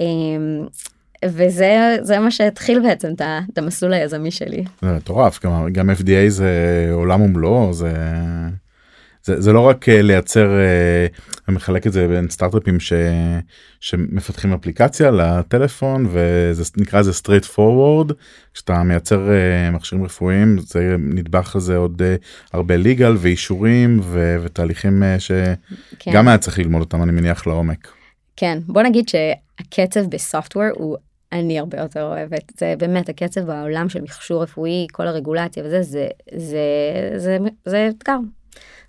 אה, 0.00 0.04
וזה 1.24 1.96
זה 2.02 2.18
מה 2.18 2.30
שהתחיל 2.30 2.80
בעצם 2.80 3.12
את 3.52 3.58
המסלול 3.58 3.92
היזמי 3.92 4.30
שלי. 4.30 4.64
זה 4.82 4.92
מטורף 4.92 5.44
גם, 5.44 5.72
גם 5.72 5.90
FDA 5.90 6.28
זה 6.28 6.88
עולם 6.92 7.20
ומלואו 7.22 7.72
זה. 7.72 7.92
זה, 9.26 9.40
זה 9.40 9.52
לא 9.52 9.60
רק 9.60 9.88
אה, 9.88 10.02
לייצר 10.02 10.48
אה, 11.48 11.76
את 11.86 11.92
זה 11.92 12.08
בין 12.08 12.28
סטארט-אפים 12.30 12.80
ש, 12.80 12.92
שמפתחים 13.80 14.52
אפליקציה 14.52 15.10
לטלפון 15.10 16.06
וזה 16.10 16.64
נקרא 16.76 17.02
זה 17.02 17.10
straight 17.10 17.44
forward 17.56 18.12
כשאתה 18.54 18.82
מייצר 18.82 19.30
אה, 19.30 19.70
מכשירים 19.70 20.04
רפואיים 20.04 20.58
זה 20.58 20.96
נדבך 20.98 21.56
לזה 21.56 21.76
עוד 21.76 22.02
הרבה 22.52 22.74
legal 22.76 23.12
ואישורים 23.18 24.00
ו, 24.02 24.36
ותהליכים 24.42 25.02
שגם 25.18 25.54
כן. 25.98 26.28
היה 26.28 26.38
צריך 26.38 26.58
ללמוד 26.58 26.80
אותם 26.80 27.02
אני 27.02 27.12
מניח 27.12 27.46
לעומק. 27.46 27.88
כן 28.36 28.58
בוא 28.66 28.82
נגיד 28.82 29.08
שהקצב 29.08 30.00
בסופטוור 30.10 30.64
הוא 30.74 30.96
אני 31.32 31.58
הרבה 31.58 31.78
יותר 31.78 32.02
אוהבת 32.02 32.52
זה 32.58 32.74
באמת 32.78 33.08
הקצב 33.08 33.40
בעולם 33.40 33.88
של 33.88 34.00
מכשור 34.00 34.42
רפואי 34.42 34.86
כל 34.92 35.06
הרגולציה 35.06 35.64
וזה 35.64 35.82
זה 35.82 36.06
זה 36.36 36.58
זה 37.16 37.38
זה 37.64 37.90
אתגר 37.98 38.16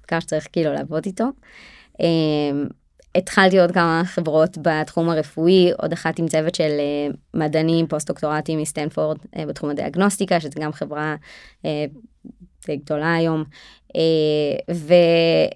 מחקר 0.08 0.20
שצריך 0.20 0.48
כאילו 0.52 0.74
לעבוד 0.74 1.06
איתו. 1.06 1.26
אמ, 2.00 2.68
התחלתי 3.16 3.60
עוד 3.60 3.72
כמה 3.72 4.02
חברות 4.06 4.58
בתחום 4.62 5.10
הרפואי, 5.10 5.72
עוד 5.78 5.94
אחת 5.94 6.20
עם 6.20 6.28
צוות 6.28 6.56
של 6.56 6.72
אה, 6.80 7.08
מדענים 7.34 7.88
פוסט-דוקטורטים 7.88 8.60
מסטנפורד 8.60 9.18
אה, 9.38 9.46
בתחום 9.46 9.70
הדיאגנוסטיקה, 9.70 10.40
שזה 10.40 10.60
גם 10.60 10.74
חברה 10.74 11.16
אה, 11.66 11.86
גדולה 12.70 13.14
היום. 13.14 13.44
ו... 14.72 14.94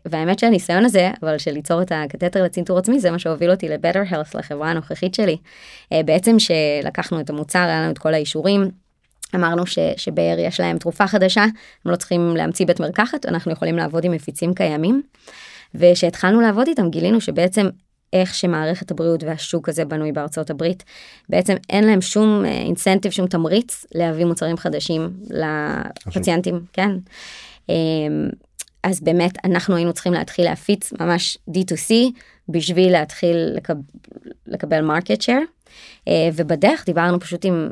והאמת 0.06 0.40
שהניסיון 0.40 0.86
הזה, 0.86 1.12
אבל 1.24 1.38
של 1.38 1.52
ליצור 1.52 1.82
את 1.82 1.92
הקתטר 1.96 2.44
לצנתור 2.44 2.78
עצמי, 2.78 3.00
זה 3.00 3.12
מה 3.12 3.20
שהוביל 3.20 3.52
אותי 3.52 3.70
ל-Better 3.70 4.12
Health, 4.12 4.38
לחברה 4.38 4.70
הנוכחית 4.70 5.16
שלי. 5.16 5.38
בעצם 5.92 6.36
שלקחנו 6.40 7.20
את 7.20 7.30
המוצר, 7.30 7.60
היה 7.60 7.82
לנו 7.82 7.92
את 7.92 7.98
כל 7.98 8.14
האישורים, 8.14 8.72
אמרנו 9.36 9.66
ש, 9.66 9.80
שבאר 9.98 10.40
יש 10.40 10.60
להם 10.60 10.78
תרופה 10.78 11.08
חדשה, 11.08 11.44
הם 11.86 11.92
לא 11.92 11.96
צריכים 11.96 12.36
להמציא 12.36 12.66
בית 12.66 12.80
מרקחת, 12.80 13.26
אנחנו 13.26 13.52
יכולים 13.52 13.78
לעבוד 13.78 14.06
עם 14.06 14.12
מפיצים 14.12 14.54
קיימים. 14.54 15.02
ושהתחלנו 15.76 16.42
לעבוד 16.42 16.68
איתם 16.68 16.90
גילינו 16.90 17.22
שבעצם 17.22 17.70
איך 18.14 18.36
שמערכת 18.36 18.92
הבריאות 18.92 19.24
והשוק 19.24 19.70
הזה 19.70 19.86
בנוי 19.86 20.12
בארצות 20.12 20.50
הברית, 20.50 20.84
בעצם 21.30 21.56
אין 21.70 21.84
להם 21.84 22.02
שום 22.02 22.46
אינסנטיב, 22.46 23.10
אה, 23.12 23.16
שום 23.16 23.28
תמריץ 23.28 23.86
להביא 23.96 24.26
מוצרים 24.26 24.58
חדשים 24.58 25.10
לפציינטים, 26.08 26.66
כן. 26.74 26.92
אמ, 27.70 28.30
אז 28.84 29.02
באמת 29.02 29.46
אנחנו 29.46 29.76
היינו 29.76 29.94
צריכים 29.94 30.14
להתחיל 30.14 30.46
להפיץ 30.46 30.94
ממש 31.00 31.38
D2C 31.50 31.94
בשביל 32.50 32.92
להתחיל 32.92 33.38
לקב... 33.56 33.74
לקבל 34.48 34.82
market 34.82 35.22
share. 35.22 35.42
אה, 36.08 36.30
ובדרך 36.34 36.86
דיברנו 36.86 37.20
פשוט 37.20 37.46
עם 37.46 37.70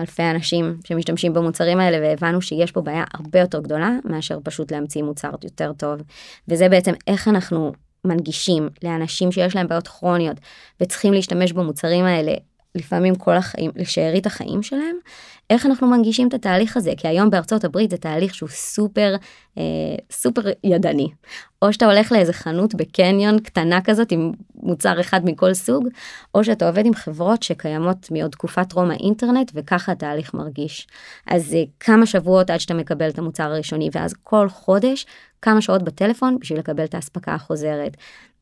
אלפי 0.00 0.22
אנשים 0.22 0.76
שמשתמשים 0.84 1.32
במוצרים 1.32 1.80
האלה 1.80 1.98
והבנו 2.02 2.42
שיש 2.42 2.72
פה 2.72 2.80
בעיה 2.80 3.04
הרבה 3.14 3.40
יותר 3.40 3.60
גדולה 3.60 3.90
מאשר 4.04 4.38
פשוט 4.44 4.72
להמציא 4.72 5.02
מוצר 5.02 5.30
יותר 5.44 5.72
טוב. 5.72 6.00
וזה 6.48 6.68
בעצם 6.68 6.92
איך 7.06 7.28
אנחנו 7.28 7.72
מנגישים 8.04 8.68
לאנשים 8.84 9.32
שיש 9.32 9.56
להם 9.56 9.68
בעיות 9.68 9.88
כרוניות 9.88 10.36
וצריכים 10.80 11.12
להשתמש 11.12 11.52
במוצרים 11.52 12.04
האלה 12.04 12.32
לפעמים 12.74 13.14
כל 13.14 13.36
החיים, 13.36 13.70
לשארית 13.76 14.26
החיים 14.26 14.62
שלהם, 14.62 14.96
איך 15.50 15.66
אנחנו 15.66 15.86
מנגישים 15.86 16.28
את 16.28 16.34
התהליך 16.34 16.76
הזה, 16.76 16.92
כי 16.96 17.08
היום 17.08 17.30
בארצות 17.30 17.64
הברית 17.64 17.90
זה 17.90 17.96
תהליך 17.96 18.34
שהוא 18.34 18.48
סופר, 18.48 19.14
אה, 19.58 19.62
סופר 20.10 20.42
ידני. 20.64 21.08
או 21.62 21.72
שאתה 21.72 21.86
הולך 21.86 22.12
לאיזה 22.12 22.32
חנות 22.32 22.74
בקניון 22.74 23.38
קטנה 23.38 23.80
כזאת 23.80 24.12
עם 24.12 24.32
מוצר 24.54 25.00
אחד 25.00 25.20
מכל 25.24 25.54
סוג, 25.54 25.88
או 26.34 26.44
שאתה 26.44 26.68
עובד 26.68 26.86
עם 26.86 26.94
חברות 26.94 27.42
שקיימות 27.42 28.10
מעוד 28.10 28.30
תקופת 28.30 28.68
טרום 28.68 28.90
האינטרנט, 28.90 29.52
וככה 29.54 29.92
התהליך 29.92 30.34
מרגיש. 30.34 30.86
אז 31.26 31.54
אה, 31.54 31.62
כמה 31.80 32.06
שבועות 32.06 32.50
עד 32.50 32.60
שאתה 32.60 32.74
מקבל 32.74 33.08
את 33.08 33.18
המוצר 33.18 33.44
הראשוני, 33.44 33.90
ואז 33.92 34.14
כל 34.22 34.48
חודש 34.48 35.06
כמה 35.42 35.60
שעות 35.62 35.82
בטלפון 35.82 36.38
בשביל 36.38 36.58
לקבל 36.58 36.84
את 36.84 36.94
האספקה 36.94 37.34
החוזרת. 37.34 37.96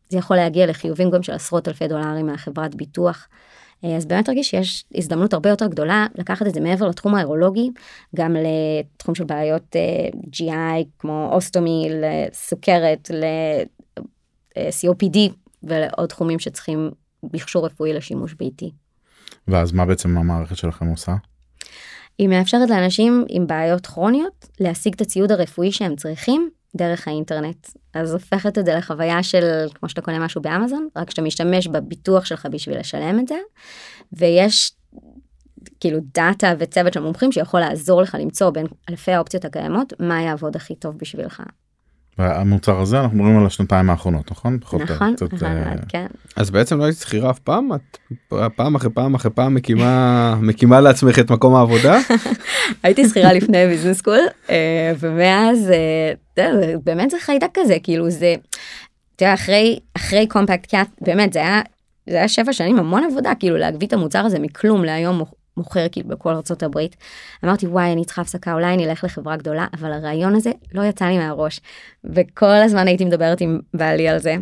זה 0.08 0.18
יכול 0.18 0.36
להגיע 0.36 0.66
לחיובים 0.66 1.10
גם 1.10 1.22
של 1.22 1.32
עשרות 1.32 1.68
אלפי 1.68 1.88
דולרים 1.88 2.26
מהחברת 2.26 2.74
ביטוח. 2.74 3.28
אה, 3.84 3.96
אז 3.96 4.06
באמת 4.06 4.28
הרגיש 4.28 4.50
שיש 4.50 4.84
הזדמנות 4.94 5.32
הרבה 5.32 5.50
יותר 5.50 5.66
גדולה 5.66 6.06
לקחת 6.14 6.46
את 6.46 6.54
זה 6.54 6.60
מעבר 6.60 6.88
לתחום 6.88 7.14
האירולוגי, 7.14 7.70
גם 8.16 8.36
לתחום 8.36 9.14
של 9.14 9.24
בעיות 9.24 9.76
אה, 9.76 10.08
GI 10.36 10.84
כמו 10.98 11.30
אוסטומי, 11.32 11.88
לסוכרת, 11.90 13.10
ל-COPD 13.10 15.18
ולעוד 15.62 16.08
תחומים 16.08 16.38
שצריכים 16.38 16.90
מכשור 17.22 17.66
רפואי 17.66 17.92
לשימוש 17.92 18.34
ביתי. 18.34 18.70
ואז 19.48 19.72
מה 19.72 19.86
בעצם 19.86 20.18
המערכת 20.18 20.56
שלכם 20.56 20.86
עושה? 20.86 21.14
היא 22.18 22.28
מאפשרת 22.28 22.70
לאנשים 22.70 23.24
עם 23.28 23.46
בעיות 23.46 23.86
כרוניות 23.86 24.48
להשיג 24.60 24.94
את 24.94 25.00
הציוד 25.00 25.32
הרפואי 25.32 25.72
שהם 25.72 25.96
צריכים 25.96 26.50
דרך 26.76 27.08
האינטרנט. 27.08 27.66
אז 27.94 28.12
הופכת 28.12 28.58
את 28.58 28.64
זה 28.64 28.74
לחוויה 28.74 29.22
של 29.22 29.66
כמו 29.74 29.88
שאתה 29.88 30.00
קונה 30.00 30.18
משהו 30.18 30.42
באמזון, 30.42 30.88
רק 30.96 31.10
שאתה 31.10 31.22
משתמש 31.22 31.66
בביטוח 31.66 32.24
שלך 32.24 32.46
בשביל 32.50 32.78
לשלם 32.78 33.20
את 33.20 33.28
זה, 33.28 33.38
ויש 34.12 34.72
כאילו 35.80 35.98
data 36.14 36.54
וצוות 36.58 36.92
של 36.92 37.00
מומחים 37.00 37.32
שיכול 37.32 37.60
לעזור 37.60 38.02
לך 38.02 38.16
למצוא 38.20 38.50
בין 38.50 38.66
אלפי 38.90 39.12
האופציות 39.12 39.44
הקיימות 39.44 39.92
מה 40.00 40.22
יעבוד 40.22 40.56
הכי 40.56 40.74
טוב 40.74 40.98
בשבילך. 40.98 41.42
והמוצר 42.18 42.80
הזה 42.80 43.00
אנחנו 43.00 43.16
מדברים 43.16 43.38
על 43.38 43.46
השנתיים 43.46 43.90
האחרונות 43.90 44.30
נכון? 44.30 44.58
פחות, 44.58 44.80
נכון, 44.82 45.14
קצת, 45.14 45.32
אבל 45.32 45.46
אה, 45.46 45.74
כן. 45.88 46.06
אז 46.36 46.50
בעצם 46.50 46.78
לא 46.78 46.84
היית 46.84 46.96
שכירה 46.96 47.30
אף 47.30 47.38
פעם 47.38 47.68
את 47.74 47.98
פעם 48.56 48.74
אחרי 48.74 48.90
פעם 48.90 49.14
אחרי 49.14 49.30
פעם 49.30 49.54
מקימה 49.54 50.34
מקימה 50.48 50.80
לעצמך 50.80 51.18
את 51.18 51.30
מקום 51.30 51.54
העבודה 51.54 51.98
הייתי 52.82 53.08
שכירה 53.08 53.32
לפני 53.32 53.66
business 53.66 53.98
school 53.98 54.20
אה, 54.50 54.92
ומאז 54.98 55.70
אה, 56.38 56.74
באמת 56.84 57.10
זה 57.10 57.16
חיידק 57.20 57.48
כזה 57.54 57.76
כאילו 57.82 58.10
זה. 58.10 58.34
אתה 59.16 59.24
יודע, 59.24 59.34
אחרי 59.34 59.78
אחרי 59.96 60.26
קומפקט 60.26 60.66
קאט 60.70 60.88
באמת 61.00 61.32
זה 61.32 61.38
היה 61.38 61.62
זה 62.10 62.16
היה 62.16 62.28
שבע 62.28 62.52
שנים 62.52 62.78
המון 62.78 63.04
עבודה 63.04 63.32
כאילו 63.34 63.56
להביא 63.56 63.86
את 63.86 63.92
המוצר 63.92 64.18
הזה 64.18 64.38
מכלום 64.38 64.84
להיום 64.84 65.22
מוכר 65.56 65.86
כאילו 65.92 66.08
בכל 66.08 66.34
ארצות 66.34 66.62
הברית. 66.62 66.96
אמרתי 67.44 67.66
וואי 67.66 67.92
אני 67.92 68.04
צריכה 68.04 68.22
הפסקה 68.22 68.52
אולי 68.52 68.74
אני 68.74 68.86
אלך 68.86 69.04
לחברה 69.04 69.36
גדולה 69.36 69.66
אבל 69.80 69.92
הרעיון 69.92 70.34
הזה 70.34 70.50
לא 70.74 70.82
יצא 70.82 71.04
לי 71.04 71.18
מהראש 71.18 71.60
וכל 72.04 72.46
הזמן 72.46 72.86
הייתי 72.86 73.04
מדברת 73.04 73.40
עם 73.40 73.60
בעלי 73.74 74.08
על 74.08 74.18
זה. 74.18 74.36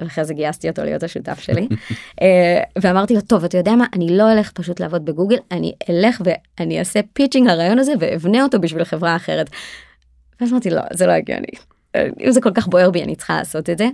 ואחרי 0.00 0.24
זה 0.24 0.34
גייסתי 0.34 0.68
אותו 0.68 0.84
להיות 0.84 1.02
השותף 1.02 1.38
שלי 1.40 1.68
אה, 2.22 2.62
ואמרתי 2.78 3.14
לו 3.14 3.20
טוב 3.20 3.44
אתה 3.44 3.58
יודע 3.58 3.72
מה 3.72 3.84
אני 3.92 4.16
לא 4.16 4.32
אלך 4.32 4.50
פשוט 4.50 4.80
לעבוד 4.80 5.04
בגוגל 5.04 5.36
אני 5.50 5.72
אלך 5.90 6.22
ואני 6.24 6.78
אעשה 6.78 7.00
pitching 7.12 7.48
לרעיון 7.48 7.78
הזה 7.78 7.92
ואבנה 8.00 8.42
אותו 8.42 8.60
בשביל 8.60 8.84
חברה 8.84 9.16
אחרת. 9.16 9.50
ואז 10.40 10.52
אמרתי 10.52 10.70
לא 10.70 10.82
זה 10.92 11.06
לא 11.06 11.12
הגיוני. 11.12 11.77
אם 12.24 12.30
זה 12.30 12.40
כל 12.40 12.50
כך 12.54 12.68
בוער 12.68 12.90
בי 12.90 13.02
אני 13.02 13.16
צריכה 13.16 13.36
לעשות 13.36 13.70
את 13.70 13.78
זה. 13.78 13.88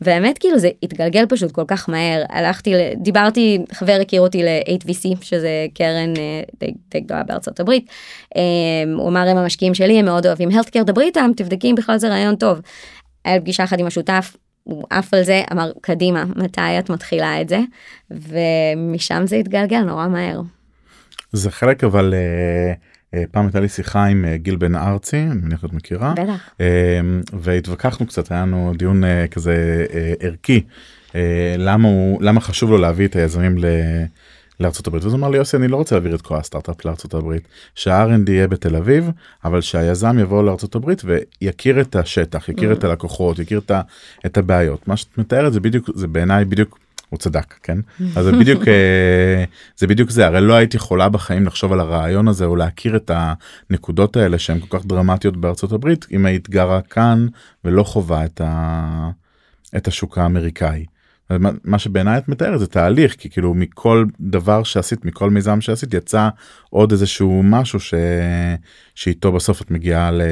והאמת 0.00 0.38
כאילו 0.38 0.58
זה 0.58 0.70
התגלגל 0.82 1.26
פשוט 1.26 1.52
כל 1.52 1.64
כך 1.66 1.88
מהר 1.88 2.22
הלכתי 2.28 2.74
דיברתי 2.96 3.58
חבר 3.72 3.98
הכיר 4.00 4.20
אותי 4.20 4.42
ל-8VC 4.42 5.16
שזה 5.20 5.66
קרן 5.74 6.16
אה, 6.16 6.42
די, 6.60 6.72
די 6.90 7.00
גדולה 7.00 7.22
בארצות 7.22 7.60
הברית. 7.60 7.90
אה, 8.36 8.42
הוא 8.96 9.08
אמר 9.08 9.28
הם 9.28 9.36
המשקיעים 9.36 9.74
שלי 9.74 9.98
הם 9.98 10.04
מאוד 10.04 10.26
אוהבים 10.26 10.48
healthcare 10.48 10.84
דברי 10.86 11.04
איתם 11.04 11.30
תבדקי 11.36 11.70
אם 11.70 11.74
בכלל 11.74 11.98
זה 11.98 12.08
רעיון 12.08 12.36
טוב. 12.36 12.60
היה 13.24 13.34
לי 13.34 13.40
פגישה 13.40 13.64
אחת 13.64 13.78
עם 13.78 13.86
השותף 13.86 14.36
הוא 14.62 14.84
עף 14.90 15.14
על 15.14 15.22
זה 15.22 15.42
אמר 15.52 15.72
קדימה 15.80 16.24
מתי 16.36 16.78
את 16.78 16.90
מתחילה 16.90 17.40
את 17.40 17.48
זה 17.48 17.60
ומשם 18.10 19.22
זה 19.26 19.36
התגלגל 19.36 19.80
נורא 19.80 20.08
מהר. 20.08 20.40
זה 21.32 21.50
חלק 21.50 21.84
אבל 21.84 22.14
אה, 22.14 22.72
פעם 23.30 23.44
הייתה 23.46 23.60
לי 23.60 23.68
שיחה 23.68 24.04
עם 24.04 24.24
אה, 24.24 24.36
גיל 24.36 24.56
בן 24.56 24.74
ארצי 24.74 25.16
אני 25.16 25.40
מניח 25.42 25.60
שאת 25.60 25.72
מכירה. 25.72 26.12
בטח. 26.12 26.48
אה, 26.60 27.00
והתווכחנו 27.32 28.06
קצת 28.06 28.32
היה 28.32 28.42
לנו 28.42 28.72
דיון 28.78 29.04
אה, 29.04 29.26
כזה 29.26 29.86
אה, 29.94 30.12
ערכי 30.20 30.62
אה, 31.14 31.54
למה 31.58 31.88
הוא 31.88 32.22
למה 32.22 32.40
חשוב 32.40 32.70
לו 32.70 32.78
להביא 32.78 33.06
את 33.06 33.16
היזמים 33.16 33.58
ל... 33.58 33.64
לארצות 34.60 34.86
הברית. 34.86 35.04
אז 35.04 35.12
הוא 35.12 35.18
אמר 35.18 35.28
לי 35.28 35.38
יוסי 35.38 35.56
אני 35.56 35.68
לא 35.68 35.76
רוצה 35.76 35.94
להעביר 35.94 36.14
את 36.14 36.22
כל 36.22 36.36
הסטארט-אפ 36.36 36.84
לארצות 36.84 37.14
הברית 37.14 37.42
שה-R&D 37.74 38.30
יהיה 38.30 38.48
בתל 38.48 38.76
אביב 38.76 39.10
אבל 39.44 39.60
שהיזם 39.60 40.18
יבוא 40.18 40.42
לארצות 40.42 40.74
הברית 40.74 41.02
ויכיר 41.04 41.80
את 41.80 41.96
השטח 41.96 42.48
יכיר 42.48 42.72
את 42.72 42.84
הלקוחות 42.84 43.38
יכיר 43.38 43.58
את, 43.58 43.70
ה, 43.70 43.80
את 44.26 44.38
הבעיות. 44.38 44.88
מה 44.88 44.96
שאת 44.96 45.18
מתארת 45.18 45.52
זה 45.52 45.60
בדיוק 45.60 45.90
זה 45.94 46.06
בעיניי 46.06 46.44
בדיוק 46.44 46.78
הוא 47.10 47.18
צדק 47.18 47.54
כן 47.62 47.78
אז 48.16 48.24
זה 48.24 48.32
בדיוק 48.32 48.68
אה, 48.68 49.44
זה 49.76 49.86
בדיוק 49.86 50.10
זה 50.10 50.26
הרי 50.26 50.40
לא 50.40 50.54
הייתי 50.54 50.76
יכולה 50.76 51.08
בחיים 51.08 51.46
לחשוב 51.46 51.72
על 51.72 51.80
הרעיון 51.80 52.28
הזה 52.28 52.44
או 52.44 52.56
להכיר 52.56 52.96
את 52.96 53.10
הנקודות 53.14 54.16
האלה 54.16 54.38
שהן 54.38 54.60
כל 54.60 54.78
כך 54.78 54.86
דרמטיות 54.86 55.36
בארצות 55.36 55.72
הברית 55.72 56.06
אם 56.12 56.26
היית 56.26 56.50
גרה 56.50 56.80
כאן 56.82 57.26
ולא 57.64 57.82
חווה 57.82 58.24
את, 58.24 58.40
ה, 58.44 59.10
את 59.76 59.88
השוק 59.88 60.18
האמריקאי. 60.18 60.84
מה- 61.64 61.78
שבעיניי 61.78 62.18
את 62.18 62.28
מתארת 62.28 62.60
זה 62.60 62.66
תהליך 62.66 63.14
כי 63.18 63.30
כאילו 63.30 63.54
מכל 63.54 64.04
דבר 64.20 64.62
שעשית 64.62 65.04
מכל 65.04 65.30
מיזם 65.30 65.60
שעשית 65.60 65.94
יצא 65.94 66.28
עוד 66.70 66.92
איזשהו 66.92 67.42
משהו 67.44 67.80
ש... 67.80 67.94
שאיתו 68.94 69.32
בסוף 69.32 69.62
את 69.62 69.70
מגיעה 69.70 70.10
ל... 70.10 70.22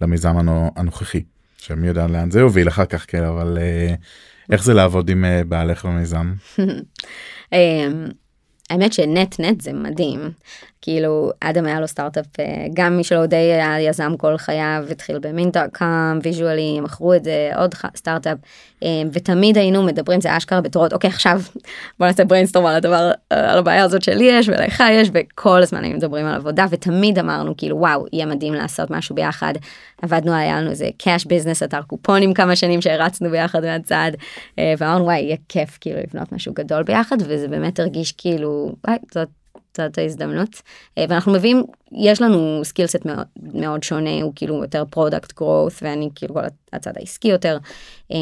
למיזם 0.00 0.36
הנו... 0.36 0.72
הנוכחי. 0.76 1.22
שמי 1.58 1.86
יודע 1.88 2.06
לאן 2.06 2.30
זה 2.30 2.40
יוביל 2.40 2.68
אחר 2.68 2.84
כך 2.84 3.04
כן 3.08 3.24
אבל 3.24 3.58
אה, 3.60 3.94
איך 4.50 4.64
זה 4.64 4.74
לעבוד 4.74 5.10
עם 5.10 5.24
אה, 5.24 5.44
בעלך 5.44 5.84
במיזם. 5.84 6.34
אמ, 7.52 8.06
האמת 8.70 8.92
שנט 8.92 9.40
נט 9.40 9.60
זה 9.60 9.72
מדהים 9.72 10.30
כאילו 10.82 11.30
אדם 11.40 11.66
היה 11.66 11.80
לו 11.80 11.88
סטארט-אפ 11.88 12.26
אה, 12.40 12.66
גם 12.74 12.96
מי 12.96 13.04
שלא 13.04 13.26
די 13.26 13.36
היה 13.36 13.80
יזם 13.80 14.16
כל 14.16 14.36
חייו 14.36 14.84
התחיל 14.90 15.18
במין.קאם 15.18 16.18
ויז'ואלי 16.22 16.80
מכרו 16.80 17.14
את 17.14 17.24
זה 17.24 17.50
עוד 17.56 17.74
סטארט-אפ 17.96 18.38
אה, 18.82 18.88
ותמיד 19.12 19.58
היינו 19.58 19.82
מדברים 19.82 20.20
זה 20.20 20.36
אשכרה 20.36 20.60
בתורות 20.60 20.92
אוקיי 20.92 21.10
עכשיו 21.10 21.40
בוא 21.98 22.06
נעשה 22.06 22.24
בריינסטורם 22.24 22.66
על 22.66 22.74
הדבר 22.74 23.10
אה, 23.32 23.52
על 23.52 23.58
הבעיה 23.58 23.84
הזאת 23.84 24.02
שלי 24.02 24.24
יש 24.24 24.48
ולך 24.48 24.84
יש 24.90 25.10
וכל 25.12 25.62
הזמן 25.62 25.84
היינו 25.84 25.98
מדברים 25.98 26.26
על 26.26 26.34
עבודה 26.34 26.66
ותמיד 26.70 27.18
אמרנו 27.18 27.56
כאילו 27.56 27.76
וואו 27.76 28.06
יהיה 28.12 28.26
מדהים 28.26 28.54
לעשות 28.54 28.90
משהו 28.90 29.14
ביחד 29.14 29.52
עבדנו 30.02 30.32
היה 30.32 30.60
לנו 30.60 30.70
איזה 30.70 30.88
cash 30.98 31.24
business 31.24 31.62
אתר 31.62 31.82
קופונים 31.82 32.34
כמה 32.34 32.56
שנים 32.56 32.80
שהרצנו 32.80 33.30
ביחד 33.30 33.64
מהצד 33.64 34.12
ואמרנו 34.58 35.04
וואי 35.04 35.18
יהיה 35.18 35.36
כיף 35.48 35.78
כאילו 35.80 35.98
לבנות 36.00 36.32
משהו 36.32 36.52
גדול 36.54 36.82
ביחד 36.82 37.16
וזה 37.20 37.48
באמת 37.48 37.80
הרגיש 37.80 38.12
כאילו 38.12 38.72
וואי 38.86 38.98
זאת. 39.12 39.37
זאת 39.86 39.98
ההזדמנות 39.98 40.62
אה, 40.98 41.04
ואנחנו 41.08 41.32
מביאים 41.32 41.62
יש 41.92 42.22
לנו 42.22 42.60
skillset 42.64 43.04
מאוד, 43.04 43.26
מאוד 43.54 43.82
שונה 43.82 44.22
הוא 44.22 44.32
כאילו 44.36 44.62
יותר 44.62 44.84
product 44.90 45.32
growth 45.32 45.78
ואני 45.82 46.08
כאילו 46.14 46.34
כל 46.34 46.40
הצד 46.72 46.92
העסקי 46.96 47.28
יותר 47.28 47.58
אה, 48.12 48.16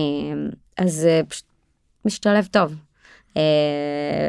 אז 0.79 0.93
זה 0.93 1.21
פשוט 1.29 1.45
משתלב 2.05 2.49
טוב. 2.51 2.75
אה, 3.37 4.29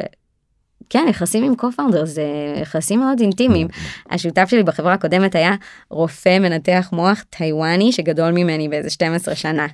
כן 0.90 1.06
יחסים 1.10 1.44
עם 1.44 1.52
co-founder 1.52 2.04
זה 2.04 2.24
יחסים 2.62 3.00
מאוד 3.00 3.20
אינטימיים 3.20 3.68
השותף 4.10 4.44
שלי 4.48 4.62
בחברה 4.62 4.92
הקודמת 4.92 5.34
היה 5.34 5.54
רופא 5.90 6.38
מנתח 6.38 6.88
מוח 6.92 7.24
טיוואני 7.30 7.92
שגדול 7.92 8.30
ממני 8.30 8.68
באיזה 8.68 8.90
12 8.90 9.34
שנה. 9.34 9.66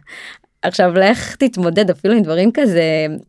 עכשיו 0.65 0.95
לך 0.95 1.37
תתמודד 1.37 1.91
אפילו 1.91 2.15
עם 2.15 2.23
דברים 2.23 2.51
כזה 2.55 2.83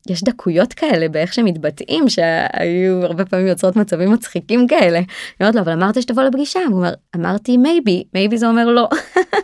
יש 0.10 0.24
דקויות 0.24 0.74
כאלה 0.74 1.10
באיך 1.10 1.34
שהם 1.34 1.46
מתבטאים 1.46 2.10
שהיו 2.10 3.04
הרבה 3.06 3.26
פעמים 3.26 3.48
יוצרות 3.48 3.76
מצבים 3.76 4.14
מצחיקים 4.14 4.68
כאלה. 4.68 4.98
אני 4.98 5.06
אומרת 5.40 5.56
לו 5.56 5.62
אבל 5.62 5.72
אמרת 5.72 6.02
שתבוא 6.02 6.24
לפגישה 6.24 6.60
הוא 6.70 6.78
אומר 6.78 6.94
אמרתי 7.16 7.58
מייבי 7.58 8.04
מייבי 8.14 8.38
זה 8.38 8.48
אומר 8.48 8.66
לא. 8.66 8.90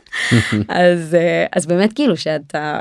אז 0.68 1.16
אה, 1.16 1.46
אז 1.56 1.66
באמת 1.66 1.94
כאילו 1.94 2.18
שאתה. 2.18 2.80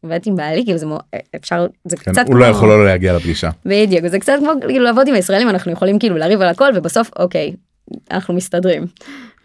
עובדת 0.00 0.26
עם 0.26 0.36
בעלי 0.36 0.64
כאילו 0.64 0.78
זה 0.78 0.86
מו- 0.86 0.98
אפשר 1.36 1.66
זה 1.84 1.96
כן, 1.96 2.12
קצת 2.12 2.24
הוא 2.26 2.36
לא 2.36 2.44
יכול 2.44 2.68
לא 2.68 2.86
להגיע 2.86 3.16
לפגישה. 3.16 3.50
בדיוק 3.66 4.06
זה 4.06 4.18
קצת 4.18 4.32
כמו 4.38 4.50
כאילו 4.68 4.84
לעבוד 4.84 5.08
עם 5.08 5.14
הישראלים 5.14 5.48
אנחנו 5.48 5.72
יכולים 5.72 5.98
כאילו 5.98 6.16
לריב 6.16 6.40
על 6.40 6.48
הכל 6.48 6.70
ובסוף 6.74 7.10
אוקיי 7.18 7.52
אנחנו 8.10 8.34
מסתדרים. 8.34 8.86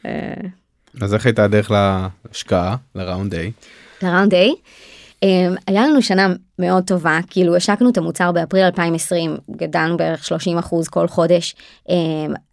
אה, 0.05 0.33
אז 1.01 1.13
איך 1.13 1.25
הייתה 1.25 1.43
הדרך 1.43 1.71
להשקעה 1.71 2.75
לראונד 2.95 3.33
A? 3.33 3.37
לראונד 4.03 4.33
A. 4.33 4.37
Um, 5.23 5.61
היה 5.67 5.87
לנו 5.87 6.01
שנה 6.01 6.27
מאוד 6.59 6.83
טובה 6.87 7.19
כאילו 7.29 7.55
השקנו 7.55 7.89
את 7.89 7.97
המוצר 7.97 8.31
באפריל 8.31 8.63
2020 8.63 9.37
גדלנו 9.51 9.97
בערך 9.97 10.25
30 10.25 10.57
אחוז 10.57 10.87
כל 10.87 11.07
חודש 11.07 11.55
um, 11.87 11.91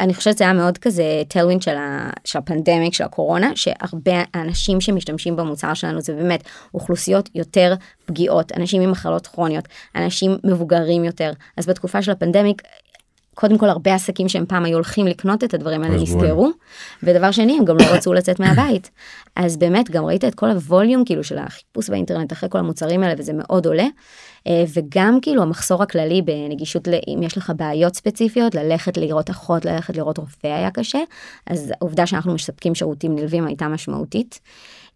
אני 0.01 0.15
חושבת 0.15 0.35
שזה 0.35 0.45
היה 0.45 0.53
מאוד 0.53 0.79
כזה 0.79 1.23
טלווין 1.29 1.61
של, 1.61 1.77
של 2.25 2.39
הפנדמיק 2.39 2.95
של 2.95 3.05
הקורונה 3.05 3.51
שהרבה 3.55 4.23
אנשים 4.35 4.81
שמשתמשים 4.81 5.37
במוצר 5.37 5.75
שלנו 5.75 6.01
זה 6.01 6.13
באמת 6.13 6.43
אוכלוסיות 6.75 7.29
יותר 7.35 7.75
פגיעות 8.05 8.53
אנשים 8.57 8.83
עם 8.83 8.91
מחלות 8.91 9.27
כרוניות 9.27 9.65
אנשים 9.97 10.37
מבוגרים 10.45 11.05
יותר 11.05 11.33
אז 11.57 11.67
בתקופה 11.67 12.03
של 12.03 12.13
הפנדמיק 12.13 12.63
קודם 13.35 13.59
כל 13.59 13.69
הרבה 13.69 13.95
עסקים 13.95 14.29
שהם 14.29 14.47
פעם 14.47 14.65
היו 14.65 14.75
הולכים 14.75 15.07
לקנות 15.07 15.45
את 15.45 15.55
הדברים 15.55 15.83
האלה. 15.83 15.97
נסגרו 15.97 16.51
ודבר 17.03 17.31
שני 17.31 17.57
הם 17.59 17.65
גם 17.65 17.77
לא 17.77 17.85
רצו 17.85 18.13
לצאת 18.13 18.41
מהבית 18.41 18.91
אז 19.37 19.57
באמת 19.57 19.91
גם 19.91 20.05
ראית 20.05 20.25
את 20.25 20.35
כל 20.35 20.51
הווליום 20.51 21.05
כאילו 21.05 21.25
של 21.25 21.39
החיפוש 21.39 21.91
באינטרנט 21.91 22.33
אחרי 22.33 22.49
כל 22.53 22.59
המוצרים 22.59 23.03
האלה 23.03 23.15
וזה 23.19 23.33
מאוד 23.35 23.67
עולה 23.67 23.87
אה, 24.47 24.65
וגם 24.75 25.19
כאילו 25.23 25.43
המחסור 25.43 25.83
הכללי 25.83 26.23
בנגישות 26.23 26.89
אם 26.89 27.23
יש 27.23 27.39
לך 27.39 27.53
בעיות 27.57 27.95
ספציפיות 27.95 28.55
ללכת 28.55 28.97
לראות 28.97 29.31
אחות 29.31 29.65
ללכת 29.65 29.97
לראות 29.97 30.19
רופא 30.19 30.47
היה 30.47 30.71
קשה 30.71 30.99
אז 31.47 31.73
העובדה 31.81 32.07
שאנחנו 32.07 32.35
מספקים 32.35 32.75
שירותים 32.75 33.15
נלווים 33.15 33.47
הייתה 33.47 33.69
משמעותית. 33.69 34.41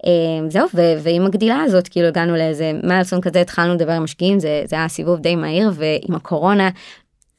אה, 0.06 0.48
זהו 0.48 0.68
ו- 0.74 1.02
ועם 1.02 1.26
הגדילה 1.26 1.60
הזאת 1.60 1.88
כאילו 1.88 2.08
הגענו 2.08 2.36
לאיזה 2.36 2.72
milestone 2.82 3.20
כזה 3.20 3.40
התחלנו 3.40 3.74
לדבר 3.74 3.92
עם 3.92 4.04
משקיעים 4.04 4.40
זה, 4.40 4.62
זה 4.66 4.76
היה 4.76 4.88
סיבוב 4.88 5.20
די 5.20 5.36
מהיר 5.36 5.70
ועם 5.74 6.14
הקורונה 6.14 6.70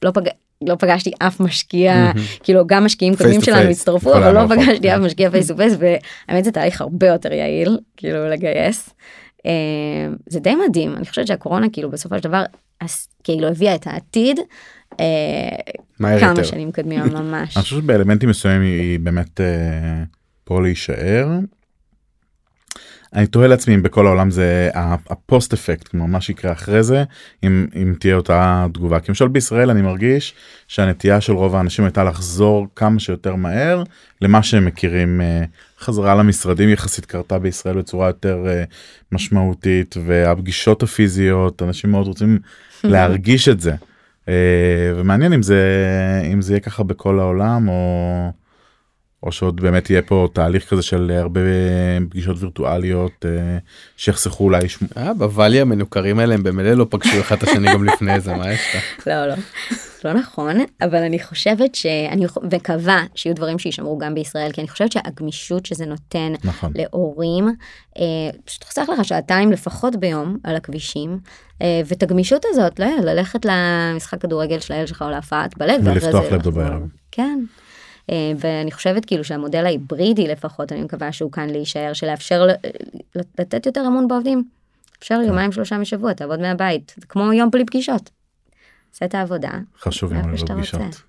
לא 0.02 0.10
פג... 0.10 0.28
לא 0.62 0.74
פגשתי 0.74 1.10
אף 1.18 1.40
משקיע 1.40 2.12
כאילו 2.44 2.66
גם 2.66 2.84
משקיעים 2.84 3.16
קודמים 3.16 3.40
שלנו 3.42 3.70
הצטרפו 3.70 4.14
אבל 4.14 4.34
לא 4.34 4.46
פגשתי 4.46 4.90
אף 4.90 4.98
כן. 4.98 5.04
משקיע 5.04 5.30
face 5.30 5.48
to 5.48 5.56
face 5.56 5.74
והאמת 5.78 6.44
זה 6.44 6.52
תהליך 6.52 6.80
הרבה 6.80 7.06
יותר 7.06 7.32
יעיל 7.32 7.78
כאילו 7.96 8.30
לגייס. 8.30 8.90
אה, 9.46 9.52
זה 10.26 10.40
די 10.40 10.54
מדהים 10.68 10.96
אני 10.96 11.06
חושבת 11.06 11.26
שהקורונה 11.26 11.66
כאילו 11.72 11.90
בסופו 11.90 12.16
של 12.18 12.24
דבר 12.24 12.42
כאילו 13.24 13.48
הביאה 13.48 13.74
את 13.74 13.86
העתיד 13.86 14.40
אה, 15.00 15.06
כמה 15.98 16.12
יותר. 16.12 16.42
שנים 16.42 16.72
קדימה 16.72 17.04
ממש. 17.04 17.56
אני 17.56 17.62
חושב 17.62 17.76
שבאלמנטים 17.76 18.28
מסוימים 18.28 18.80
היא 18.80 19.00
באמת 19.00 19.40
אה, 19.40 20.02
פה 20.44 20.62
להישאר. 20.62 21.26
אני 23.14 23.26
תוהה 23.26 23.48
לעצמי 23.48 23.74
אם 23.74 23.82
בכל 23.82 24.06
העולם 24.06 24.30
זה 24.30 24.70
הפוסט 25.10 25.52
אפקט 25.52 25.88
כמו 25.88 26.08
מה 26.08 26.20
שיקרה 26.20 26.52
אחרי 26.52 26.82
זה 26.82 27.04
אם 27.44 27.66
אם 27.76 27.94
תהיה 28.00 28.16
אותה 28.16 28.66
תגובה 28.72 29.00
כי 29.00 29.06
למשל 29.08 29.28
בישראל 29.28 29.70
אני 29.70 29.82
מרגיש 29.82 30.34
שהנטייה 30.68 31.20
של 31.20 31.32
רוב 31.32 31.56
האנשים 31.56 31.84
הייתה 31.84 32.04
לחזור 32.04 32.66
כמה 32.76 33.00
שיותר 33.00 33.34
מהר 33.34 33.82
למה 34.20 34.42
שהם 34.42 34.64
מכירים 34.64 35.20
אה, 35.20 35.44
חזרה 35.80 36.14
למשרדים 36.14 36.68
יחסית 36.68 37.06
קרתה 37.06 37.38
בישראל 37.38 37.78
בצורה 37.78 38.06
יותר 38.06 38.44
אה, 38.46 38.64
משמעותית 39.12 39.94
והפגישות 40.04 40.82
הפיזיות 40.82 41.62
אנשים 41.62 41.90
מאוד 41.90 42.06
רוצים 42.06 42.38
להרגיש 42.84 43.48
את 43.48 43.60
זה 43.60 43.74
אה, 44.28 44.92
ומעניין 44.96 45.32
אם 45.32 45.42
זה 45.42 45.62
אם 46.32 46.42
זה 46.42 46.52
יהיה 46.52 46.60
ככה 46.60 46.82
בכל 46.82 47.18
העולם 47.18 47.68
או. 47.68 48.45
או 49.22 49.32
שעוד 49.32 49.60
באמת 49.60 49.90
יהיה 49.90 50.02
פה 50.02 50.28
תהליך 50.32 50.70
כזה 50.70 50.82
של 50.82 51.10
הרבה 51.10 51.40
פגישות 52.10 52.36
וירטואליות 52.40 53.24
אה, 53.24 53.58
שיחסכו 53.96 54.44
אולי. 54.44 54.66
אה, 54.96 55.14
בוואלי 55.14 55.60
המנוכרים 55.60 56.18
האלה 56.18 56.34
הם 56.34 56.42
במילא 56.42 56.72
לא 56.74 56.86
פגשו 56.90 57.20
אחד 57.20 57.36
את 57.36 57.42
השני 57.42 57.72
גם 57.72 57.84
לפני 57.84 58.20
זה 58.20 58.34
מה 58.34 58.52
יש 58.52 58.60
לך? 58.74 58.84
לא 59.08 59.26
לא 59.26 59.34
לא 60.04 60.12
נכון 60.12 60.56
אבל 60.82 61.02
אני 61.02 61.18
חושבת 61.22 61.74
שאני 61.74 62.26
מקווה 62.52 63.04
שיהיו 63.14 63.34
דברים 63.34 63.58
שישמרו 63.58 63.98
גם 63.98 64.14
בישראל 64.14 64.52
כי 64.52 64.60
אני 64.60 64.68
חושבת 64.68 64.92
שהגמישות 64.92 65.66
שזה 65.66 65.86
נותן 65.86 66.32
נכון. 66.44 66.72
להורים 66.74 67.48
אה, 67.98 68.02
פשוט 68.44 68.64
חוסך 68.64 68.82
לך 68.92 69.04
שעתיים 69.04 69.52
לפחות 69.52 69.96
ביום 69.96 70.36
על 70.44 70.56
הכבישים 70.56 71.18
אה, 71.62 71.80
ואת 71.86 72.02
הגמישות 72.02 72.44
הזאת 72.48 72.80
לא, 72.80 72.86
ללכת 72.86 73.44
למשחק 73.44 74.20
כדורגל 74.20 74.60
של 74.60 74.74
הילד 74.74 74.88
שלך 74.88 75.02
או 75.02 75.10
להפעת 75.10 75.58
בלב 75.58 75.80
ולפתוח 75.84 76.24
לפטופ 76.24 76.54
בערב. 76.54 76.82
כן. 77.12 77.44
אה, 78.10 78.32
ואני 78.38 78.72
חושבת 78.72 79.04
כאילו 79.04 79.24
שהמודל 79.24 79.66
ההיברידי 79.66 80.28
לפחות 80.28 80.72
אני 80.72 80.82
מקווה 80.82 81.12
שהוא 81.12 81.32
כאן 81.32 81.50
להישאר 81.50 81.92
של 81.92 82.06
לאפשר 82.06 82.46
לתת 83.14 83.66
יותר 83.66 83.84
אמון 83.86 84.08
בעובדים. 84.08 84.44
אפשר 84.98 85.14
כן. 85.22 85.28
יומיים 85.28 85.52
שלושה 85.52 85.78
משבוע 85.78 86.12
תעבוד 86.12 86.40
מהבית 86.40 86.94
זה 87.00 87.06
כמו 87.06 87.32
יום 87.32 87.50
בלי 87.50 87.64
פגישות. 87.64 88.10
עשה 88.94 89.04
את 89.04 89.14
העבודה. 89.14 89.50
חשוב 89.80 90.12
יום 90.12 90.36
שאתה 90.36 90.54
פגישות. 90.54 91.02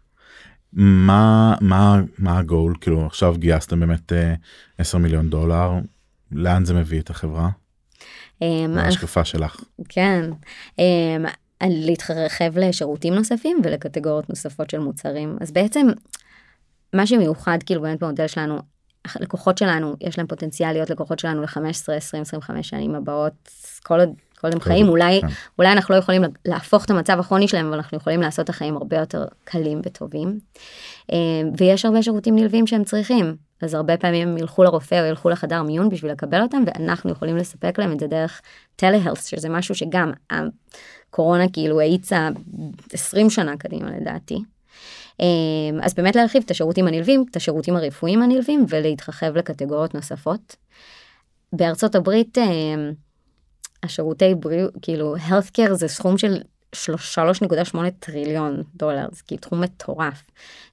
מה 0.73 1.55
מה 1.61 2.01
מה 2.19 2.39
הגול 2.39 2.75
כאילו 2.81 3.05
עכשיו 3.05 3.35
גייסתם 3.37 3.79
באמת 3.79 4.13
אה, 4.13 4.33
10 4.77 4.97
מיליון 4.97 5.29
דולר 5.29 5.71
לאן 6.31 6.65
זה 6.65 6.73
מביא 6.73 6.99
את 6.99 7.09
החברה? 7.09 7.49
אה, 8.41 8.65
ההשקפה 8.77 9.25
שלך? 9.25 9.63
כן. 9.89 10.29
אה, 10.79 11.17
להתרחב 11.63 12.57
לשירותים 12.57 13.13
נוספים 13.13 13.57
ולקטגוריות 13.63 14.29
נוספות 14.29 14.69
של 14.69 14.79
מוצרים 14.79 15.37
אז 15.41 15.51
בעצם 15.51 15.87
מה 16.93 17.07
שמיוחד 17.07 17.57
כאילו 17.65 17.81
באמת 17.81 18.03
במודל 18.03 18.27
שלנו 18.27 18.59
לקוחות 19.19 19.57
שלנו 19.57 19.95
יש 20.01 20.17
להם 20.17 20.27
פוטנציאל 20.27 20.71
להיות 20.71 20.89
לקוחות 20.89 21.19
שלנו 21.19 21.41
ל-15 21.41 21.93
20 21.93 22.21
25 22.21 22.69
שנים 22.69 22.95
הבאות 22.95 23.49
כל 23.83 23.99
עוד 23.99 24.09
כל 24.39 24.47
עוד 24.47 24.53
הם 24.53 24.59
חיים 24.59 24.89
אולי 24.89 25.21
כן. 25.21 25.27
אולי 25.59 25.71
אנחנו 25.71 25.95
לא 25.95 25.99
יכולים 25.99 26.21
להפוך 26.45 26.85
את 26.85 26.89
המצב 26.89 27.19
הכרוני 27.19 27.47
שלהם 27.47 27.67
אבל 27.67 27.75
אנחנו 27.75 27.97
יכולים 27.97 28.21
לעשות 28.21 28.43
את 28.43 28.49
החיים 28.49 28.77
הרבה 28.77 28.97
יותר 28.97 29.25
קלים 29.43 29.81
וטובים. 29.85 30.39
אה, 31.11 31.17
ויש 31.57 31.85
הרבה 31.85 32.03
שירותים 32.03 32.35
נלווים 32.35 32.67
שהם 32.67 32.83
צריכים 32.83 33.35
אז 33.61 33.73
הרבה 33.73 33.97
פעמים 33.97 34.27
הם 34.27 34.37
ילכו 34.37 34.63
לרופא 34.63 35.01
או 35.01 35.05
ילכו 35.05 35.29
לחדר 35.29 35.63
מיון 35.63 35.89
בשביל 35.89 36.11
לקבל 36.11 36.41
אותם 36.41 36.63
ואנחנו 36.67 37.11
יכולים 37.11 37.37
לספק 37.37 37.79
להם 37.79 37.91
את 37.91 37.99
זה 37.99 38.07
דרך 38.07 38.41
טלהלס 38.75 39.25
שזה 39.25 39.49
משהו 39.49 39.75
שגם 39.75 40.11
הקורונה 40.29 41.49
כאילו 41.53 41.79
האיצה 41.79 42.29
20 42.93 43.29
שנה 43.29 43.57
קדימה 43.57 43.91
לדעתי. 43.91 44.43
אה, 45.21 45.25
אז 45.81 45.93
באמת 45.93 46.15
להרחיב 46.15 46.43
את 46.45 46.51
השירותים 46.51 46.87
הנלווים, 46.87 47.25
את 47.31 47.35
השירותים 47.35 47.75
הרפואיים 47.75 48.21
הנלווים 48.21 48.65
ולהתרחב 48.69 49.37
לקטגוריות 49.37 49.95
נוספות. 49.95 50.55
בארצות 51.53 51.95
הברית 51.95 52.37
אה, 52.37 52.43
השירותי 53.83 54.35
בריאות, 54.35 54.73
כאילו 54.81 55.15
healthcare 55.15 55.73
זה 55.73 55.87
סכום 55.87 56.17
של 56.17 56.41
3.8 56.75 57.77
טריליון 57.99 58.63
דולר, 58.75 59.07
זה 59.11 59.21
כאילו 59.27 59.41
תחום 59.41 59.61
מטורף. 59.61 60.23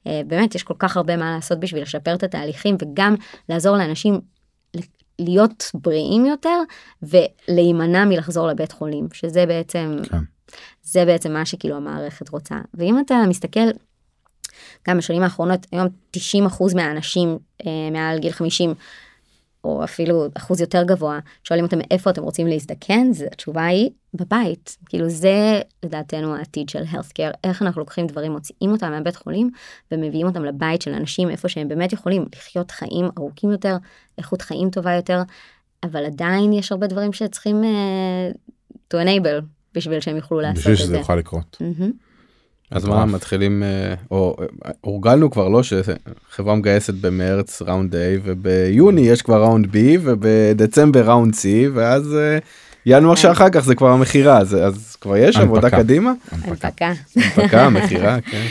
אה, 0.07 0.21
באמת 0.27 0.55
יש 0.55 0.63
כל 0.63 0.75
כך 0.79 0.97
הרבה 0.97 1.17
מה 1.17 1.35
לעשות 1.35 1.61
בשביל 1.61 1.83
לשפר 1.83 2.15
את 2.15 2.23
התהליכים 2.23 2.77
וגם 2.81 3.15
לעזור 3.49 3.77
לאנשים 3.77 4.21
להיות 5.19 5.71
בריאים 5.75 6.27
יותר 6.27 6.59
ולהימנע 7.03 8.05
מלחזור 8.05 8.49
לבית 8.49 8.73
חולים, 8.73 9.09
שזה 9.13 9.47
בעצם, 9.47 9.97
כן. 10.11 10.19
זה 10.83 11.05
בעצם 11.05 11.33
מה 11.33 11.47
שכאילו 11.47 11.77
המערכת 11.77 12.29
רוצה. 12.29 12.55
ואם 12.75 13.01
אתה 13.01 13.15
מסתכל 13.29 13.69
גם 14.89 14.99
בשנים 14.99 15.23
האחרונות 15.23 15.67
היום 15.73 15.89
90% 16.17 16.21
מהאנשים 16.75 17.39
אה, 17.67 17.91
מעל 17.93 18.19
גיל 18.19 18.33
50 18.33 18.75
או 19.65 19.85
אפילו 19.85 20.27
אחוז 20.35 20.61
יותר 20.61 20.83
גבוה 20.83 21.19
שואלים 21.45 21.65
אותם 21.65 21.79
איפה 21.91 22.11
אתם 22.11 22.23
רוצים 22.23 22.47
להזדקן 22.47 23.13
זה 23.13 23.27
התשובה 23.33 23.65
היא 23.65 23.91
בבית 24.15 24.77
כאילו 24.87 25.09
זה 25.09 25.61
לדעתנו 25.83 26.37
העתיד 26.37 26.69
של 26.69 26.83
healthcare 26.83 27.35
איך 27.45 27.63
אנחנו 27.63 27.81
לוקחים 27.81 28.07
דברים 28.07 28.33
מוציאים 28.33 28.71
אותם 28.71 28.91
מהבית 28.91 29.17
חולים 29.17 29.51
ומביאים 29.93 30.27
אותם 30.27 30.45
לבית 30.45 30.83
של 30.83 30.93
אנשים 30.93 31.31
איפה 31.31 31.49
שהם 31.49 31.69
באמת 31.69 31.93
יכולים 31.93 32.25
לחיות 32.37 32.71
חיים 32.71 33.09
ארוכים 33.19 33.51
יותר 33.51 33.77
איכות 34.19 34.43
חיים 34.43 34.71
טובה 34.71 34.93
יותר 34.93 35.23
אבל 35.83 36.05
עדיין 36.05 36.53
יש 36.53 36.73
הרבה 36.73 36.87
דברים 36.87 37.13
שצריכים 37.13 37.63
uh, 37.63 38.37
to 38.95 38.97
enable 39.07 39.45
בשביל 39.75 40.01
שהם 40.01 40.17
יוכלו 40.17 40.41
לעשות 40.41 40.59
בשביל 40.59 40.75
את 40.75 40.79
שזה 40.79 40.89
זה. 40.89 40.97
יוכל 40.97 41.17
לקרות. 41.17 41.57
מהמם. 41.61 41.93
אז. 42.75 42.85
מה 42.85 43.07
מתחילים 43.07 43.63
אה, 43.63 43.95
או 44.11 44.37
אה, 44.41 44.71
הורגלנו 44.81 45.31
כבר 45.31 45.49
לא 45.49 45.61
שחברה 45.63 46.55
מגייסת 46.55 46.95
במרץ 46.95 47.63
ראונד 47.63 47.95
A 47.95 47.99
וביוני 48.25 49.01
יש 49.01 49.23
כבר 49.23 49.43
ראונד 49.43 49.67
B 49.67 49.79
ובדצמבר 50.03 51.11
ראונד 51.11 51.35
C 51.35 51.47
ואז 51.75 52.15
אה, 52.15 52.39
ינואר 52.87 53.15
שאחר 53.15 53.51
כך 53.51 53.61
זה 53.61 53.75
כבר 53.75 53.89
המכירה 53.89 54.39
אז 54.39 54.57
אז 54.57 54.97
כבר 55.01 55.17
יש 55.17 55.37
עבודה. 55.37 55.71
קדימה 55.71 56.13
הנפקה. 56.33 56.93
הנפקה. 57.17 57.69
מכירה 57.71 58.19
כן. 58.31 58.47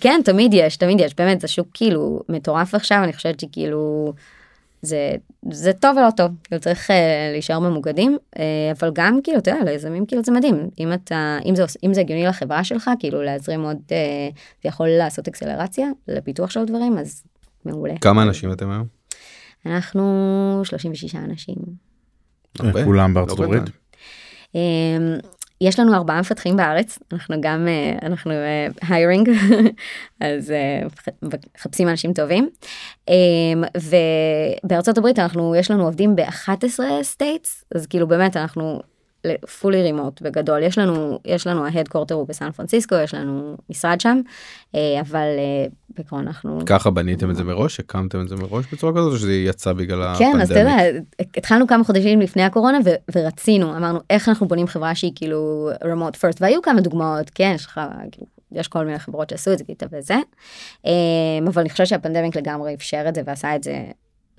כן 0.00 0.20
תמיד 0.24 0.54
יש 0.54 0.76
תמיד 0.76 1.00
יש 1.00 1.14
באמת 1.18 1.40
זה 1.40 1.48
שוק 1.48 1.68
כאילו 1.74 2.22
מטורף 2.28 2.74
עכשיו 2.74 3.04
אני 3.04 3.12
חושבת 3.12 3.40
שכאילו 3.40 4.12
זה 4.82 5.14
זה 5.50 5.72
טוב 5.72 5.96
ולא 5.96 6.10
טוב 6.10 6.30
כאילו 6.44 6.60
צריך 6.60 6.90
אה, 6.90 7.28
להישאר 7.32 7.58
ממוקדים 7.58 8.18
אה, 8.38 8.72
אבל 8.80 8.90
גם 8.94 9.18
כאילו 9.24 9.38
אתה 9.38 9.50
יודע 9.50 9.64
ליזמים 9.64 10.06
כאילו 10.06 10.22
זה 10.24 10.32
מדהים 10.32 10.70
אם 10.78 10.92
אתה 10.92 11.38
אם 11.44 11.54
זה 11.54 11.64
אם 11.84 11.94
זה 11.94 12.00
הגיוני 12.00 12.24
לחברה 12.24 12.64
שלך 12.64 12.90
כאילו 12.98 13.22
להזרים 13.22 13.62
עוד 13.62 13.78
אה, 13.92 14.28
זה 14.62 14.68
יכול 14.68 14.88
לעשות 14.88 15.28
acceleration 15.28 15.88
לפיתוח 16.08 16.50
של 16.50 16.64
דברים 16.64 16.98
אז 16.98 17.22
מעולה 17.64 17.94
כמה 18.00 18.22
אנשים 18.22 18.52
אתם 18.52 18.70
היום? 18.70 18.86
אנחנו 19.66 20.60
36 20.64 21.14
אנשים. 21.14 21.56
הרבה. 22.58 22.84
כולם 22.84 23.14
בארצות 23.14 23.44
הברית. 23.44 23.62
יש 25.60 25.78
לנו 25.78 25.94
ארבעה 25.94 26.20
מפתחים 26.20 26.56
בארץ 26.56 26.98
אנחנו 27.12 27.36
גם 27.40 27.68
אה, 27.68 28.06
אנחנו 28.06 28.32
hiring 28.88 29.30
אז 30.20 30.50
אה, 30.50 30.80
מחפשים 31.22 31.88
אנשים 31.88 32.12
טובים. 32.12 32.48
אמ, 33.08 33.64
ובארצות 34.64 34.98
הברית 34.98 35.18
אנחנו 35.18 35.56
יש 35.56 35.70
לנו 35.70 35.84
עובדים 35.84 36.16
ב-11 36.16 36.80
states 37.02 37.64
אז 37.74 37.86
כאילו 37.86 38.08
באמת 38.08 38.36
אנחנו 38.36 38.80
fully 39.60 39.82
remote 39.82 40.22
בגדול 40.22 40.62
יש 40.62 40.78
לנו 40.78 41.18
יש 41.24 41.46
לנו 41.46 41.66
ה 41.66 41.70
headquarter 41.70 42.14
הוא 42.14 42.28
בסן 42.28 42.50
פרנסיסקו 42.50 42.94
יש 42.94 43.14
לנו 43.14 43.56
משרד 43.70 44.00
שם 44.00 44.20
אה, 44.74 45.00
אבל 45.00 45.16
אה, 45.38 45.66
בעיקרון 45.96 46.26
אנחנו 46.26 46.58
ככה 46.66 46.90
בניתם 46.90 47.30
את 47.30 47.36
זה 47.36 47.44
מראש? 47.44 47.80
הקמתם 47.80 48.20
את 48.20 48.28
זה 48.28 48.36
מראש 48.36 48.64
בצורה 48.72 48.92
כזאת 48.92 49.12
או 49.12 49.18
שזה 49.18 49.32
יצא 49.34 49.72
בגלל? 49.72 50.14
כן 50.18 50.40
אז 50.40 50.50
אתה 50.50 50.60
יודע 50.60 50.76
התחלנו 51.36 51.66
כמה 51.66 51.84
חודשים 51.84 52.20
לפני 52.20 52.42
הקורונה 52.42 52.78
ו- 52.84 53.18
ורצינו 53.18 53.76
אמרנו 53.76 53.98
איך 54.10 54.28
אנחנו 54.28 54.48
בונים 54.48 54.66
חברה 54.66 54.94
שהיא 54.94 55.12
כאילו 55.14 55.70
remote 55.84 56.16
first? 56.16 56.36
והיו 56.40 56.62
כמה 56.62 56.80
דוגמאות 56.80 57.30
כן 57.34 57.52
יש 57.54 57.66
לך 57.66 57.80
כאילו 58.12 58.26
יש 58.52 58.68
כל 58.68 58.84
מיני 58.84 58.98
חברות 58.98 59.30
שעשו 59.30 59.52
את 59.52 59.58
זה 59.58 59.64
גיטה 59.64 59.86
וזה. 59.92 60.16
אמ, 60.84 60.90
אבל 61.46 61.60
אני 61.60 61.70
חושבת 61.70 61.86
שהפנדמיק 61.86 62.36
לגמרי 62.36 62.74
אפשר 62.74 63.04
את 63.08 63.14
זה 63.14 63.22
ועשה 63.24 63.56
את 63.56 63.64
זה 63.64 63.84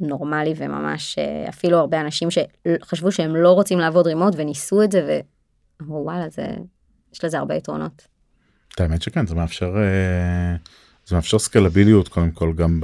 נורמלי 0.01 0.53
וממש 0.57 1.17
אה, 1.17 1.49
אפילו 1.49 1.77
הרבה 1.77 2.01
אנשים 2.01 2.27
שחשבו 2.31 3.11
שהם 3.11 3.35
לא 3.35 3.51
רוצים 3.51 3.79
לעבוד 3.79 4.07
רימוט 4.07 4.33
וניסו 4.37 4.83
את 4.83 4.91
זה 4.91 5.21
ואמרו 5.81 6.03
וואלה 6.05 6.29
זה 6.29 6.47
יש 7.13 7.25
לזה 7.25 7.39
הרבה 7.39 7.55
יתרונות. 7.55 8.07
האמת 8.77 9.01
שכן 9.01 9.27
זה 9.27 9.35
מאפשר 9.35 9.77
אה, 9.77 10.55
זה 11.05 11.15
מאפשר 11.15 11.39
סקלביליות 11.39 12.07
קודם 12.07 12.31
כל 12.31 12.53
גם 12.53 12.79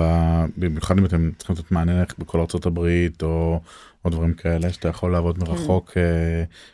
במיוחד 0.57 0.97
אם 0.97 1.05
אתם 1.05 1.31
צריכים 1.37 1.55
לתת 1.55 1.71
מענה 1.71 2.03
בכל 2.19 2.39
ארצות 2.39 2.65
הברית 2.65 3.23
או 3.23 3.61
או 4.05 4.09
דברים 4.09 4.33
כאלה 4.33 4.73
שאתה 4.73 4.87
יכול 4.87 5.11
לעבוד 5.11 5.39
מרחוק 5.39 5.91
אה, 5.97 6.03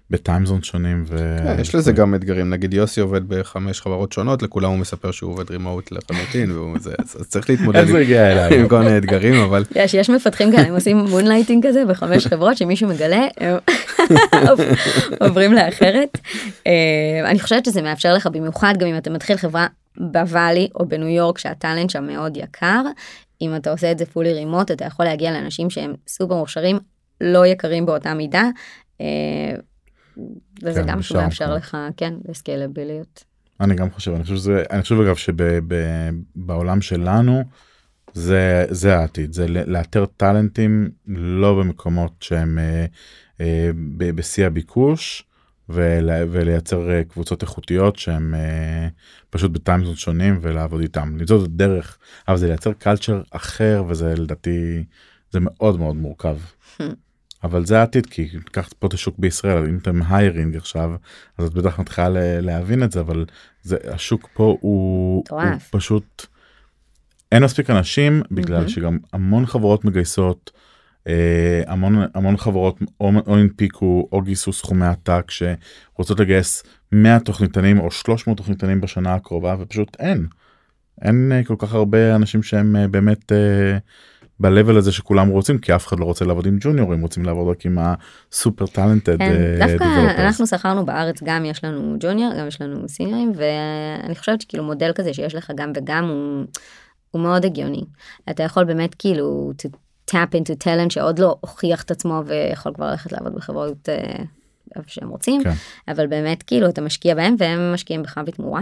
ב 0.10 0.15
timezone 0.15 0.63
שונים. 0.63 1.03
ו- 1.07 1.38
כן, 1.43 1.59
יש 1.62 1.75
לזה 1.75 1.91
גם 1.91 2.15
אתגרים 2.15 2.49
נגיד 2.49 2.73
יוסי 2.73 3.01
עובד 3.01 3.27
בחמש 3.27 3.81
חברות 3.81 4.12
שונות 4.12 4.41
לכולם 4.41 4.69
הוא 4.69 4.77
מספר 4.77 5.12
שהוא 5.12 5.31
עובד 5.31 5.51
remote 5.51 5.91
לחלוטין 5.91 6.51
אז 6.99 7.27
צריך 7.27 7.49
להתמודד 7.49 7.79
עם- 7.89 8.67
כל 8.69 8.79
מיני 8.79 8.97
אתגרים 8.97 9.33
אבל 9.43 9.63
יש, 9.75 9.93
יש 9.93 10.09
מפתחים 10.09 10.51
כאלה, 10.51 10.67
הם 10.67 10.73
עושים 10.75 10.97
moonlighting 10.97 11.67
כזה 11.67 11.86
בחמש 11.86 12.27
חברות 12.27 12.57
שמישהו 12.57 12.89
מגלה, 12.89 13.21
הם 13.38 13.57
עוברים 15.21 15.53
לאחרת. 15.53 16.17
אה, 16.67 16.71
אני 17.29 17.39
חושבת 17.39 17.65
שזה 17.65 17.81
מאפשר 17.81 18.13
לך 18.13 18.27
במיוחד 18.27 18.73
גם 18.79 18.88
אם 18.88 18.97
אתה 18.97 19.09
מתחיל 19.09 19.38
חברה 19.38 19.67
בוואלי 19.97 20.67
או 20.75 20.86
בניו 20.86 21.07
יורק 21.07 21.38
שהטאלנט 21.38 21.89
שם 21.89 22.03
מאוד 22.07 22.38
יקר, 22.38 22.81
אם 23.41 23.55
אתה 23.55 23.71
עושה 23.71 23.91
את 23.91 23.97
זה 23.99 24.05
פולי 24.05 24.33
רימוט 24.33 24.71
אתה 24.71 24.86
יכול 24.86 25.05
להגיע 25.05 25.31
לאנשים 25.31 25.69
שהם 25.69 25.93
סופר 26.07 26.36
מוכשרים. 26.36 26.79
לא 27.23 27.45
יקרים 27.45 27.86
באותה 27.86 28.13
מידה. 28.13 28.49
אה, 29.01 29.55
וזה 30.63 30.81
כן, 30.81 30.88
גם 30.88 30.99
מאפשר. 31.15 31.55
לך, 31.55 31.77
כן, 31.97 32.13
לסקיילביליות. 32.29 33.23
אני 33.59 33.75
גם 33.75 33.91
חושב, 33.91 34.12
אני 34.12 34.23
חושב 34.23 34.36
שזה, 34.36 34.63
אני 34.71 34.81
חושב 34.81 34.99
אגב 34.99 35.15
שבעולם 35.15 36.81
שלנו 36.81 37.43
זה, 38.13 38.65
זה 38.69 38.97
העתיד, 38.97 39.33
זה 39.33 39.47
לאתר 39.47 40.05
טאלנטים 40.05 40.89
לא 41.07 41.53
במקומות 41.59 42.12
שהם 42.19 42.59
אה, 42.59 42.86
אה, 43.41 43.69
בשיא 43.97 44.45
הביקוש 44.45 45.23
ול, 45.69 46.09
ולייצר 46.31 46.91
אה, 46.91 47.03
קבוצות 47.03 47.41
איכותיות 47.41 47.95
שהם 47.95 48.36
אה, 48.36 48.88
פשוט 49.29 49.51
בטיימזון 49.51 49.95
שונים 49.95 50.39
ולעבוד 50.41 50.81
איתם, 50.81 51.17
למצוא 51.17 51.39
את 51.39 51.45
הדרך, 51.45 51.97
אבל 52.27 52.38
זה 52.38 52.47
לייצר 52.47 52.73
קלצ'ר 52.73 53.21
אחר 53.31 53.83
וזה 53.88 54.13
לדעתי, 54.17 54.83
זה 55.31 55.39
מאוד 55.41 55.79
מאוד 55.79 55.95
מורכב. 55.95 56.38
אבל 57.43 57.65
זה 57.65 57.79
העתיד 57.79 58.06
כי 58.06 58.29
קח 58.51 58.69
פה 58.79 58.88
את 58.88 58.93
השוק 58.93 59.15
בישראל 59.19 59.65
אם 59.65 59.77
אתם 59.77 59.99
היירינג 60.10 60.56
עכשיו 60.56 60.91
אז 61.38 61.47
את 61.47 61.53
בטח 61.53 61.79
מתחילה 61.79 62.10
להבין 62.41 62.84
את 62.84 62.91
זה 62.91 62.99
אבל 62.99 63.25
זה 63.62 63.77
השוק 63.88 64.29
פה 64.34 64.58
הוא, 64.62 65.23
הוא. 65.29 65.39
פשוט 65.71 66.25
אין 67.32 67.43
מספיק 67.43 67.69
אנשים 67.69 68.21
בגלל 68.32 68.58
מהמם. 68.58 68.69
שגם 68.69 68.97
המון 69.13 69.45
חברות 69.45 69.86
מגייסות 69.86 70.51
אה, 71.08 71.62
המון 71.67 71.95
המון 72.15 72.38
חברות 72.38 72.79
או, 72.99 73.12
או 73.27 73.38
הנפיקו 73.38 74.10
או 74.12 74.21
גייסו 74.21 74.53
סכומי 74.53 74.86
עתק 74.86 75.32
שרוצות 75.32 76.19
לגייס 76.19 76.63
100 76.91 77.19
תוכניתנים 77.19 77.79
או 77.79 77.91
300 77.91 78.38
תוכניתנים 78.38 78.82
בשנה 78.82 79.13
הקרובה 79.13 79.56
ופשוט 79.60 79.97
אין. 79.99 80.27
אין 81.01 81.32
אה, 81.32 81.43
כל 81.43 81.56
כך 81.58 81.73
הרבה 81.73 82.15
אנשים 82.15 82.43
שהם 82.43 82.75
אה, 82.75 82.88
באמת 82.88 83.32
אה, 83.32 83.77
ב-level 84.43 84.77
הזה 84.77 84.91
שכולם 84.91 85.27
רוצים 85.27 85.58
כי 85.58 85.75
אף 85.75 85.88
אחד 85.88 85.99
לא 85.99 86.06
רוצה 86.06 86.25
לעבוד 86.25 86.45
עם 86.45 86.58
ג'וניורים 86.62 87.01
רוצים 87.01 87.25
לעבוד 87.25 87.47
רק 87.47 87.65
עם 87.65 87.77
הסופר 87.79 88.65
טאלנטד 88.65 89.17
כן, 89.17 89.56
דווקא 89.60 89.84
אנחנו 90.17 90.47
שכרנו 90.47 90.86
בארץ 90.86 91.23
גם 91.23 91.45
יש 91.45 91.63
לנו 91.63 91.95
ג'וניור 91.99 92.34
גם 92.39 92.47
יש 92.47 92.62
לנו 92.62 92.89
סיניורים 92.89 93.32
ואני 93.36 94.15
חושבת 94.15 94.41
שכאילו 94.41 94.63
מודל 94.63 94.91
כזה 94.95 95.13
שיש 95.13 95.36
לך 95.36 95.51
גם 95.56 95.71
וגם 95.75 96.10
הוא, 96.10 96.45
הוא 97.12 97.21
מאוד 97.21 97.45
הגיוני. 97.45 97.84
אתה 98.29 98.43
יכול 98.43 98.63
באמת 98.63 98.95
כאילו 98.95 99.51
to 99.62 99.69
tap 100.12 100.36
into 100.36 100.63
talent 100.63 100.89
שעוד 100.89 101.19
לא 101.19 101.38
הוכיח 101.39 101.84
את 101.84 101.91
עצמו 101.91 102.21
ויכול 102.25 102.73
כבר 102.73 102.91
ללכת 102.91 103.12
לעבוד 103.12 103.36
בחברות 103.36 103.89
אה, 103.89 103.95
איפה 103.95 104.42
שהם 104.88 105.10
רוצים 105.10 105.43
כן. 105.43 105.52
אבל 105.88 106.08
באמת 106.08 106.43
כאילו 106.43 106.69
אתה 106.69 106.82
משקיע 106.82 107.15
בהם 107.15 107.36
והם 107.38 107.73
משקיעים 107.73 108.04
בך 108.04 108.17
בתמורה. 108.26 108.62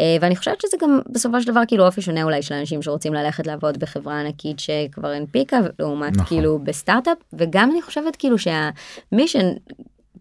אה, 0.00 0.16
ואני 0.20 0.36
חושבת 0.36 0.60
שזה 0.60 0.76
גם 0.80 1.00
בסופו 1.08 1.40
של 1.40 1.50
דבר 1.52 1.60
כאילו 1.68 1.86
אופי 1.86 2.02
שונה 2.02 2.22
אולי 2.22 2.42
של 2.42 2.54
אנשים 2.54 2.82
שרוצים 2.82 3.14
ללכת 3.14 3.46
לעבוד 3.46 3.78
בחברה 3.78 4.20
ענקית 4.20 4.60
שכבר 4.60 5.08
הנפיקה 5.08 5.58
לעומת 5.78 6.12
נכון. 6.12 6.26
כאילו 6.26 6.58
בסטארט-אפ 6.58 7.18
וגם 7.32 7.70
אני 7.70 7.82
חושבת 7.82 8.16
כאילו 8.16 8.36
שהמישן 8.38 9.46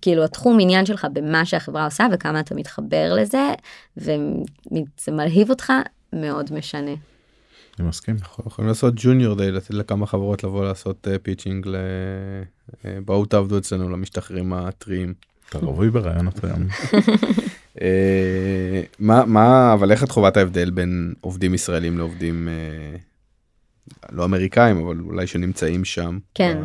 כאילו 0.01 0.23
התחום 0.23 0.57
עניין 0.59 0.85
שלך 0.85 1.07
במה 1.13 1.45
שהחברה 1.45 1.85
עושה 1.85 2.07
וכמה 2.11 2.39
אתה 2.39 2.55
מתחבר 2.55 3.13
לזה 3.13 3.53
וזה 3.97 5.11
מלהיב 5.11 5.49
אותך 5.49 5.73
מאוד 6.13 6.53
משנה. 6.53 6.91
אני 7.79 7.87
מסכים. 7.87 8.15
אנחנו 8.21 8.43
יכולים 8.47 8.69
לעשות 8.69 8.93
junior 8.97 9.35
day 9.35 9.51
לתת 9.51 9.73
לכמה 9.73 10.05
חברות 10.05 10.43
לבוא 10.43 10.65
לעשות 10.65 11.07
אה, 11.11 11.19
pitching 11.19 11.67
ל... 11.67 11.75
אה, 12.85 12.97
בואו 13.05 13.25
תעבדו 13.25 13.57
אצלנו 13.57 13.89
למשתחררים 13.89 14.53
הטריים. 14.53 15.13
אתה 15.49 15.57
רווי 15.57 15.89
ברעיונות 15.89 16.43
היום. 16.43 16.67
אה, 17.81 18.81
מה 18.99 19.25
מה 19.25 19.73
אבל 19.73 19.91
איך 19.91 20.03
את 20.03 20.11
חווה 20.11 20.29
את 20.29 20.37
ההבדל 20.37 20.69
בין 20.69 21.13
עובדים 21.21 21.53
ישראלים 21.53 21.97
לעובדים 21.97 22.49
אה, 22.49 22.97
לא 24.11 24.25
אמריקאים 24.25 24.77
אבל 24.77 24.99
אולי 24.99 25.27
שנמצאים 25.27 25.85
שם. 25.85 26.19
כן. 26.33 26.57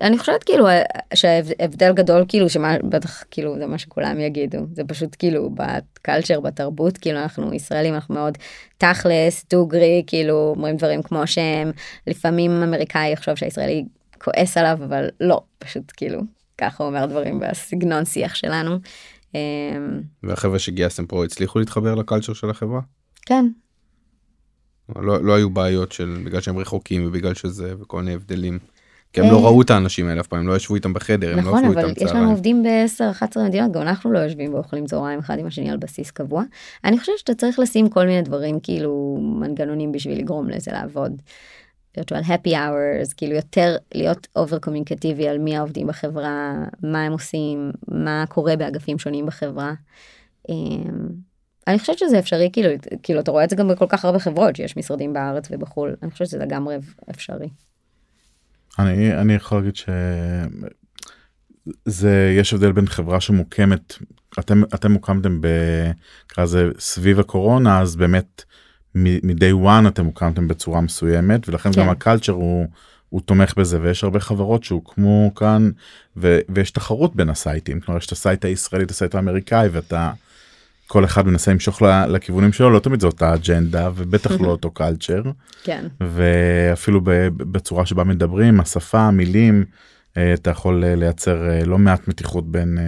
אני 0.00 0.18
חושבת 0.18 0.44
כאילו 0.44 0.68
אה, 0.68 0.82
שההבדל 1.14 1.92
גדול 1.92 2.24
כאילו 2.28 2.48
שמה 2.48 2.76
בטח 2.84 3.22
כאילו 3.30 3.58
זה 3.58 3.66
מה 3.66 3.78
שכולם 3.78 4.20
יגידו 4.20 4.58
זה 4.72 4.84
פשוט 4.84 5.16
כאילו 5.18 5.50
בקלצ'ר 5.50 6.40
בתרבות 6.40 6.98
כאילו 6.98 7.18
אנחנו 7.18 7.54
ישראלים 7.54 7.94
אנחנו 7.94 8.14
מאוד 8.14 8.38
תכלס 8.78 9.44
דוגרי 9.50 10.04
כאילו 10.06 10.52
אומרים 10.56 10.76
דברים 10.76 11.02
כמו 11.02 11.26
שהם 11.26 11.70
לפעמים 12.06 12.50
אמריקאי 12.50 13.12
יחשוב 13.12 13.34
שהישראלי 13.34 13.84
כועס 14.24 14.56
עליו 14.56 14.78
אבל 14.84 15.08
לא 15.20 15.40
פשוט 15.58 15.92
כאילו 15.96 16.20
ככה 16.58 16.84
אומר 16.84 17.06
דברים 17.06 17.40
בסגנון 17.40 18.04
שיח 18.04 18.34
שלנו. 18.34 18.78
אה, 19.34 19.40
והחבר'ה 20.22 20.58
שגייסתם 20.58 21.06
פה 21.06 21.24
הצליחו 21.24 21.58
להתחבר 21.58 21.94
לקלצ'ר 21.94 22.32
של 22.32 22.50
החברה? 22.50 22.80
כן 23.26 23.46
לא, 24.96 25.24
לא 25.24 25.34
היו 25.34 25.50
בעיות 25.50 25.92
של 25.92 26.22
בגלל 26.24 26.40
שהם 26.40 26.58
רחוקים 26.58 27.06
ובגלל 27.06 27.34
שזה 27.34 27.74
וכל 27.80 27.98
מיני 27.98 28.14
הבדלים. 28.14 28.58
כי 29.12 29.20
הם 29.20 29.26
אה. 29.26 29.32
לא 29.32 29.44
ראו 29.44 29.62
את 29.62 29.70
האנשים 29.70 30.08
האלה 30.08 30.20
אף 30.20 30.26
פעם, 30.26 30.38
הם 30.38 30.48
לא 30.48 30.56
ישבו 30.56 30.74
איתם 30.74 30.92
בחדר, 30.92 31.30
הם 31.30 31.36
לא 31.36 31.42
נכון 31.42 31.58
אכלו 31.58 31.72
אבל 31.72 31.88
איתם 31.88 31.90
יש 31.90 32.02
לנו 32.02 32.10
צהריים. 32.10 32.28
עובדים 32.28 32.62
ב-10-11 32.62 33.40
מדינות 33.40 33.72
גם 33.72 33.82
אנחנו 33.82 34.12
לא 34.12 34.18
יושבים 34.18 34.54
ואוכלים 34.54 34.86
צהריים 34.86 35.18
אחד 35.18 35.38
עם 35.38 35.46
השני 35.46 35.70
על 35.70 35.76
בסיס 35.76 36.10
קבוע. 36.10 36.42
אני 36.84 36.98
חושבת 36.98 37.18
שאתה 37.18 37.34
צריך 37.34 37.58
לשים 37.58 37.88
כל 37.88 38.06
מיני 38.06 38.22
דברים 38.22 38.60
כאילו 38.60 39.18
מנגנונים 39.20 39.92
בשביל 39.92 40.18
לגרום 40.18 40.50
לזה 40.50 40.72
לעבוד. 40.72 41.22
virtual 41.98 42.24
happy 42.24 42.50
hours 42.50 43.14
כאילו 43.16 43.34
יותר 43.34 43.76
להיות 43.94 44.28
אובר 44.36 44.58
קומוניקטיבי 44.58 45.28
על 45.28 45.38
מי 45.38 45.56
העובדים 45.56 45.86
בחברה 45.86 46.54
מה 46.82 47.02
הם 47.02 47.12
עושים 47.12 47.72
מה 47.88 48.24
קורה 48.28 48.56
באגפים 48.56 48.98
שונים 48.98 49.26
בחברה. 49.26 49.72
אמ, 50.48 51.08
אני 51.66 51.78
חושבת 51.78 51.98
שזה 51.98 52.18
אפשרי 52.18 52.50
כאילו 52.52 52.68
כאילו 53.02 53.20
אתה 53.20 53.30
רואה 53.30 53.44
את 53.44 53.50
זה 53.50 53.56
גם 53.56 53.68
בכל 53.68 53.86
כך 53.88 54.04
הרבה 54.04 54.18
חברות 54.18 54.56
שיש 54.56 54.76
משרדים 54.76 55.12
בארץ 55.12 55.48
ובחול 55.50 55.96
אני 56.02 56.10
חושבת 56.10 56.28
שזה 56.28 56.38
לגמרי 56.38 56.76
אפשרי. 57.10 57.48
אני 58.78 59.14
אני 59.14 59.34
יכול 59.34 59.58
להגיד 59.58 59.76
ש... 59.76 59.88
זה 61.84 62.34
יש 62.38 62.52
הבדל 62.52 62.72
בין 62.72 62.86
חברה 62.86 63.20
שמוקמת 63.20 63.94
אתם 64.38 64.62
אתם 64.74 64.92
הוקמתם 64.92 65.40
ב... 65.40 65.46
נקרא 66.24 66.44
לזה 66.44 66.68
סביב 66.78 67.20
הקורונה 67.20 67.80
אז 67.80 67.96
באמת 67.96 68.44
מ-day 68.94 69.64
one 69.64 69.88
אתם 69.88 70.04
הוקמתם 70.04 70.48
בצורה 70.48 70.80
מסוימת 70.80 71.48
ולכן 71.48 71.72
כן. 71.72 71.80
גם 71.80 71.88
ה 71.88 71.94
culture 71.94 72.32
הוא 72.32 72.66
הוא 73.08 73.20
תומך 73.20 73.54
בזה 73.56 73.80
ויש 73.80 74.04
הרבה 74.04 74.20
חברות 74.20 74.64
שהוקמו 74.64 75.32
כאן 75.34 75.70
ו... 76.16 76.38
ויש 76.48 76.70
תחרות 76.70 77.16
בין 77.16 77.30
הסייטים 77.30 77.80
כלומר 77.80 77.98
יש 77.98 78.06
את 78.06 78.12
ה 78.12 78.18
site 78.18 78.44
הישראלי 78.44 78.84
את 78.84 78.90
ה 78.90 78.95
site 78.95 79.14
האמריקאי 79.14 79.68
ואתה 79.68 80.12
כל 80.90 81.04
אחד 81.04 81.26
מנסה 81.26 81.52
למשוך 81.52 81.82
לכיוונים 81.82 82.52
שלו 82.52 82.70
לא 82.70 82.78
תמיד 82.78 83.00
זו 83.00 83.06
אותה 83.06 83.34
אג'נדה 83.34 83.90
ובטח 83.94 84.30
לא 84.40 84.48
אותו 84.54 84.70
culture. 84.70 85.22
כן. 85.64 85.86
ואפילו 86.00 87.00
בצורה 87.36 87.86
שבה 87.86 88.04
מדברים 88.04 88.60
השפה 88.60 89.00
המילים 89.00 89.64
אה, 90.16 90.34
אתה 90.34 90.50
יכול 90.50 90.84
אה, 90.84 90.94
לייצר 90.94 91.50
אה, 91.50 91.64
לא 91.64 91.78
מעט 91.78 92.08
מתיחות 92.08 92.52
בין 92.52 92.78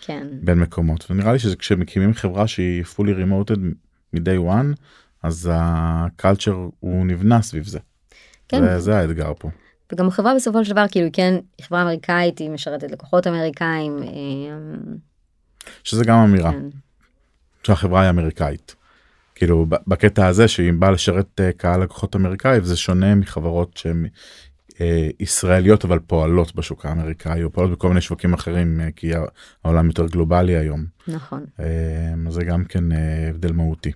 כן. 0.00 0.26
בין 0.42 0.58
מקומות 0.58 1.10
ונראה 1.10 1.32
לי 1.32 1.38
שזה 1.38 1.56
כשמקימים 1.56 2.14
חברה 2.14 2.46
שהיא 2.46 2.84
fully 2.84 3.18
remoted 3.18 3.58
מ-day 4.12 4.50
one 4.50 4.80
אז 5.22 5.50
הקלצ'ר 5.52 6.68
הוא 6.80 7.06
נבנה 7.06 7.42
סביב 7.42 7.66
זה. 7.66 7.78
כן. 8.48 8.78
זה, 8.78 8.98
האתגר 8.98 9.32
פה. 9.38 9.50
וגם 9.92 10.08
החברה 10.08 10.34
בסופו 10.34 10.64
של 10.64 10.72
דבר 10.72 10.84
כאילו 10.90 11.08
כן 11.12 11.34
חברה 11.62 11.82
אמריקאית 11.82 12.38
היא 12.38 12.50
משרתת 12.50 12.90
לקוחות 12.90 13.26
אמריקאים. 13.26 14.02
אמ, 14.02 14.96
שזה 15.84 16.04
גם 16.04 16.18
אמירה 16.18 16.52
כן. 16.52 16.68
שהחברה 17.66 18.02
היא 18.02 18.10
אמריקאית. 18.10 18.74
כאילו 19.34 19.66
בקטע 19.86 20.26
הזה 20.26 20.48
שהיא 20.48 20.72
באה 20.72 20.90
לשרת 20.90 21.40
אה, 21.40 21.52
קהל 21.52 21.82
לקוחות 21.82 22.16
אמריקאי 22.16 22.60
זה 22.60 22.76
שונה 22.76 23.14
מחברות 23.14 23.76
שהן 23.76 24.06
אה, 24.80 25.08
ישראליות 25.20 25.84
אבל 25.84 25.98
פועלות 25.98 26.54
בשוק 26.54 26.86
האמריקאי 26.86 27.42
או 27.42 27.50
פועלות 27.50 27.72
בכל 27.72 27.88
מיני 27.88 28.00
שווקים 28.00 28.34
אחרים 28.34 28.80
אה, 28.80 28.88
כי 28.96 29.12
העולם 29.64 29.86
יותר 29.86 30.06
גלובלי 30.06 30.56
היום. 30.56 30.84
נכון. 31.08 31.44
אה, 31.60 32.30
זה 32.30 32.44
גם 32.44 32.64
כן 32.64 32.92
אה, 32.92 33.28
הבדל 33.30 33.52
מהותי. 33.52 33.92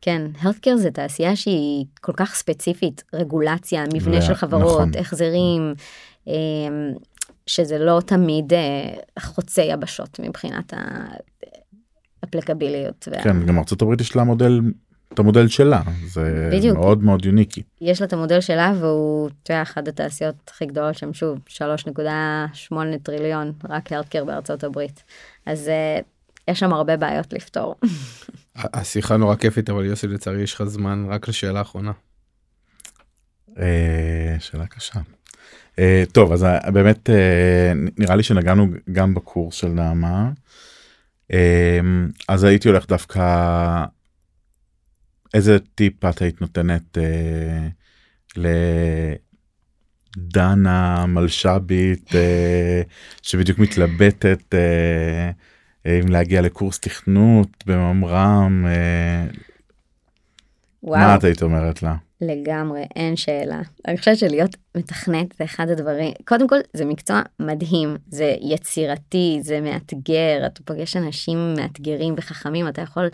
כן, 0.00 0.22
healthcare 0.42 0.76
זה 0.76 0.90
תעשייה 0.90 1.36
שהיא 1.36 1.84
כל 2.00 2.12
כך 2.16 2.34
ספציפית, 2.34 3.02
רגולציה, 3.12 3.84
מבנה 3.94 4.18
ו- 4.18 4.22
של 4.22 4.34
חברות, 4.34 4.80
נכון. 4.80 4.90
החזרים, 5.00 5.74
אמ, 6.26 6.32
שזה 7.46 7.78
לא 7.78 8.00
תמיד 8.06 8.52
אה, 8.52 8.94
חוצה 9.18 9.62
יבשות 9.62 10.20
מבחינת 10.22 10.74
האפליקביליות. 12.24 13.08
וה... 13.10 13.22
כן 13.22 13.46
גם 13.46 13.58
ארצות 13.58 13.82
הברית 13.82 14.00
יש 14.00 14.16
לה 14.16 14.24
מודל 14.24 14.60
את 15.14 15.18
המודל 15.18 15.48
שלה 15.48 15.82
זה 16.06 16.48
בדיוק. 16.52 16.78
מאוד 16.78 17.04
מאוד 17.04 17.24
יוניקי. 17.24 17.62
יש 17.80 18.00
לה 18.00 18.06
את 18.06 18.12
המודל 18.12 18.40
שלה 18.40 18.72
והוא, 18.80 19.28
אתה 19.42 19.52
יודע, 19.52 19.62
אחת 19.62 19.88
התעשיות 19.88 20.34
הכי 20.48 20.66
גדולות 20.66 20.98
שם, 20.98 21.14
שוב, 21.14 21.38
3.8 21.48 22.74
טריליון, 23.02 23.52
רק 23.70 23.92
healthcare 23.92 24.24
בארצות 24.24 24.64
הברית. 24.64 25.02
אז 25.46 25.68
אה, 25.68 25.98
יש 26.48 26.60
שם 26.60 26.72
הרבה 26.72 26.96
בעיות 26.96 27.32
לפתור. 27.32 27.74
השיחה 28.56 29.16
נורא 29.16 29.36
כיפית 29.36 29.70
אבל 29.70 29.84
יוסי 29.84 30.06
לצערי 30.06 30.42
יש 30.42 30.54
לך 30.54 30.64
זמן 30.64 31.06
רק 31.08 31.28
לשאלה 31.28 31.58
האחרונה. 31.58 31.92
אה, 33.58 34.36
שאלה 34.38 34.66
קשה. 34.66 35.00
אה, 35.78 36.04
טוב 36.12 36.32
אז 36.32 36.46
באמת 36.72 37.10
אה, 37.10 37.72
נראה 37.98 38.16
לי 38.16 38.22
שנגענו 38.22 38.66
גם 38.92 39.14
בקורס 39.14 39.54
של 39.54 39.68
נעמה. 39.68 40.30
אה, 41.32 41.80
אז 42.28 42.44
הייתי 42.44 42.68
הולך 42.68 42.86
דווקא 42.86 43.84
איזה 45.34 45.58
טיפ 45.74 46.04
את 46.04 46.22
היית 46.22 46.40
נותנת 46.40 46.98
אה, 46.98 47.68
דנה 50.16 51.06
מלש"בית 51.06 52.14
אה, 52.14 52.82
שבדיוק 53.22 53.58
מתלבטת 53.58 54.54
אה, 54.54 55.30
אה, 55.86 56.00
אם 56.00 56.08
להגיע 56.08 56.42
לקורס 56.42 56.80
תכנות 56.80 57.64
בממר"ם 57.66 58.66
אה, 58.68 59.26
וואו. 60.82 61.00
מה 61.00 61.14
את 61.14 61.24
היית 61.24 61.42
אומרת 61.42 61.82
לה? 61.82 61.96
לגמרי, 62.26 62.82
אין 62.96 63.16
שאלה. 63.16 63.60
אני 63.88 63.98
חושבת 63.98 64.18
שלהיות 64.18 64.56
מתכנת 64.76 65.34
זה 65.38 65.44
אחד 65.44 65.68
הדברים, 65.68 66.12
קודם 66.24 66.48
כל 66.48 66.56
זה 66.74 66.84
מקצוע 66.84 67.20
מדהים, 67.40 67.96
זה 68.08 68.34
יצירתי, 68.40 69.38
זה 69.42 69.60
מאתגר, 69.60 70.46
אתה 70.46 70.60
פוגש 70.64 70.96
אנשים 70.96 71.54
מאתגרים 71.56 72.14
וחכמים, 72.16 72.68
אתה 72.68 72.82
יכול 72.82 73.08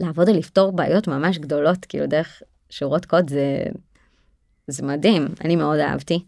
לעבוד 0.00 0.28
על 0.28 0.36
לפתור 0.36 0.72
בעיות 0.72 1.08
ממש 1.08 1.38
גדולות, 1.38 1.84
כאילו 1.84 2.06
דרך 2.06 2.42
שורות 2.70 3.06
קוד 3.06 3.30
זה, 3.30 3.64
זה 4.66 4.86
מדהים, 4.86 5.28
אני 5.44 5.56
מאוד 5.56 5.78
אהבתי. 5.78 6.24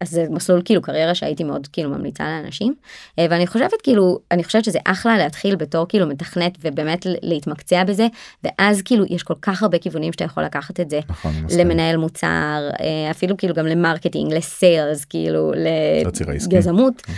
אז 0.00 0.10
זה 0.10 0.26
מסלול 0.30 0.62
כאילו 0.64 0.82
קריירה 0.82 1.14
שהייתי 1.14 1.44
מאוד 1.44 1.66
כאילו 1.66 1.90
ממליצה 1.90 2.24
לאנשים 2.24 2.74
אה, 3.18 3.26
ואני 3.30 3.46
חושבת 3.46 3.82
כאילו 3.82 4.18
אני 4.30 4.44
חושבת 4.44 4.64
שזה 4.64 4.78
אחלה 4.84 5.18
להתחיל 5.18 5.56
בתור 5.56 5.86
כאילו 5.88 6.06
מתכנת 6.06 6.58
ובאמת 6.62 7.06
להתמקצע 7.22 7.84
בזה 7.84 8.06
ואז 8.44 8.82
כאילו 8.82 9.04
יש 9.10 9.22
כל 9.22 9.34
כך 9.42 9.62
הרבה 9.62 9.78
כיוונים 9.78 10.12
שאתה 10.12 10.24
יכול 10.24 10.42
לקחת 10.44 10.80
את 10.80 10.90
זה 10.90 11.00
נכון. 11.08 11.32
למנהל 11.58 11.96
מוצר 11.96 12.68
אה, 12.80 13.10
אפילו 13.10 13.36
כאילו 13.36 13.54
גם 13.54 13.66
ל 13.66 13.73
marketing 13.73 14.32
ל 14.34 14.46
sales 14.46 15.04
כאילו. 15.04 15.52
לגזמות. 16.52 17.00
כן. 17.00 17.12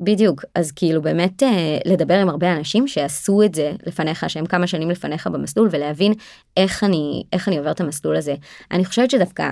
בדיוק 0.00 0.44
אז 0.54 0.72
כאילו 0.72 1.02
באמת 1.02 1.42
אה, 1.42 1.78
לדבר 1.84 2.14
עם 2.14 2.28
הרבה 2.28 2.52
אנשים 2.56 2.88
שעשו 2.88 3.42
את 3.42 3.54
זה 3.54 3.72
לפניך 3.86 4.30
שהם 4.30 4.46
כמה 4.46 4.66
שנים 4.66 4.90
לפניך 4.90 5.26
במסלול 5.26 5.68
ולהבין 5.70 6.12
איך 6.56 6.84
אני 6.84 7.22
איך 7.32 7.48
אני 7.48 7.58
עובר 7.58 7.70
את 7.70 7.80
המסלול 7.80 8.16
הזה 8.16 8.34
אני 8.70 8.84
חושבת 8.84 9.10
שדווקא 9.10 9.50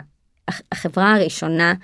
הח- 0.49 0.61
החברה 0.73 1.15
הראשונה 1.15 1.75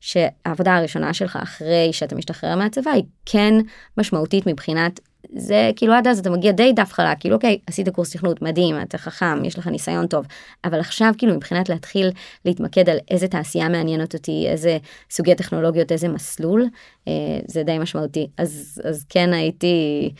שהעבודה 0.00 0.76
הראשונה 0.76 1.14
שלך 1.14 1.38
אחרי 1.42 1.88
שאתה 1.92 2.14
משתחרר 2.14 2.56
מהצבא 2.56 2.90
היא 2.90 3.04
כן 3.26 3.54
משמעותית 3.98 4.46
מבחינת 4.46 5.00
זה 5.36 5.70
כאילו 5.76 5.92
עד 5.92 6.06
אז 6.06 6.18
אתה 6.18 6.30
מגיע 6.30 6.52
די 6.52 6.72
דף 6.72 6.92
חלק 6.92 7.20
כאילו 7.20 7.34
אוקיי 7.34 7.58
עשית 7.66 7.88
קורס 7.88 8.10
תכנות 8.10 8.42
מדהים 8.42 8.82
אתה 8.82 8.98
חכם 8.98 9.44
יש 9.44 9.58
לך 9.58 9.66
ניסיון 9.66 10.06
טוב. 10.06 10.26
אבל 10.64 10.80
עכשיו 10.80 11.12
כאילו 11.18 11.34
מבחינת 11.34 11.68
להתחיל 11.68 12.10
להתמקד 12.44 12.88
על 12.88 12.98
איזה 13.10 13.28
תעשייה 13.28 13.68
מעניינת 13.68 14.14
אותי 14.14 14.46
איזה 14.48 14.78
סוגי 15.10 15.34
טכנולוגיות 15.34 15.92
איזה 15.92 16.08
מסלול 16.08 16.64
אה, 17.08 17.12
זה 17.46 17.62
די 17.62 17.78
משמעותי. 17.78 18.26
אז 18.38 18.82
אז 18.84 19.04
כן 19.08 19.32
הייתי 19.32 20.10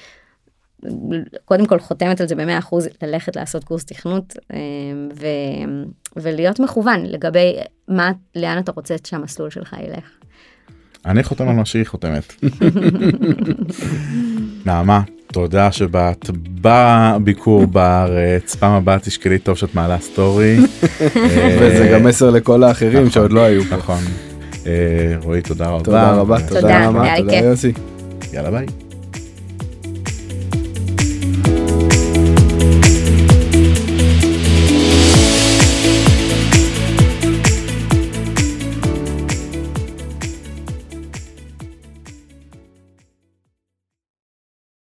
קודם 1.44 1.66
כל 1.66 1.78
חותמת 1.78 2.20
על 2.20 2.28
זה 2.28 2.34
במאה 2.34 2.58
אחוז 2.58 2.88
ללכת 3.02 3.36
לעשות 3.36 3.64
קורס 3.64 3.84
תכנות 3.84 4.36
אה, 4.52 4.58
ו, 5.20 5.26
ולהיות 6.16 6.60
מכוון 6.60 7.06
לגבי 7.06 7.56
מה 7.88 8.12
לאן 8.36 8.58
אתה 8.58 8.72
רוצה 8.72 8.94
שהמסלול 9.04 9.50
שלך 9.50 9.76
ילך. 9.86 10.04
אני 11.06 11.22
חותם 11.22 11.48
על 11.48 11.54
מה 11.54 11.64
שהיא 11.64 11.86
חותמת. 11.86 12.34
נעמה 14.66 15.02
תודה 15.32 15.72
שבאת 15.72 16.30
בביקור 16.60 17.66
בארץ 17.66 18.54
פעם 18.54 18.72
הבאה 18.72 18.98
תשקלי 18.98 19.38
טוב 19.38 19.56
שאת 19.56 19.74
מעלה 19.74 19.98
סטורי. 19.98 20.58
וזה 21.60 21.90
גם 21.92 22.04
מסר 22.04 22.30
לכל 22.30 22.62
האחרים 22.62 22.98
נכון, 22.98 23.10
שעוד 23.10 23.32
לא 23.32 23.40
היו 23.40 23.64
פה. 23.64 23.76
נכון. 23.76 24.02
אה, 24.66 24.72
רועי 25.22 25.42
תודה 25.42 25.68
רבה. 25.68 25.84
תודה 25.84 26.12
רבה, 26.12 26.48
תודה, 26.48 26.88
רבה, 26.88 27.16
תודה. 27.16 27.36
יוסי. 27.36 27.72
יאללה 28.32 28.50
ביי. 28.50 28.85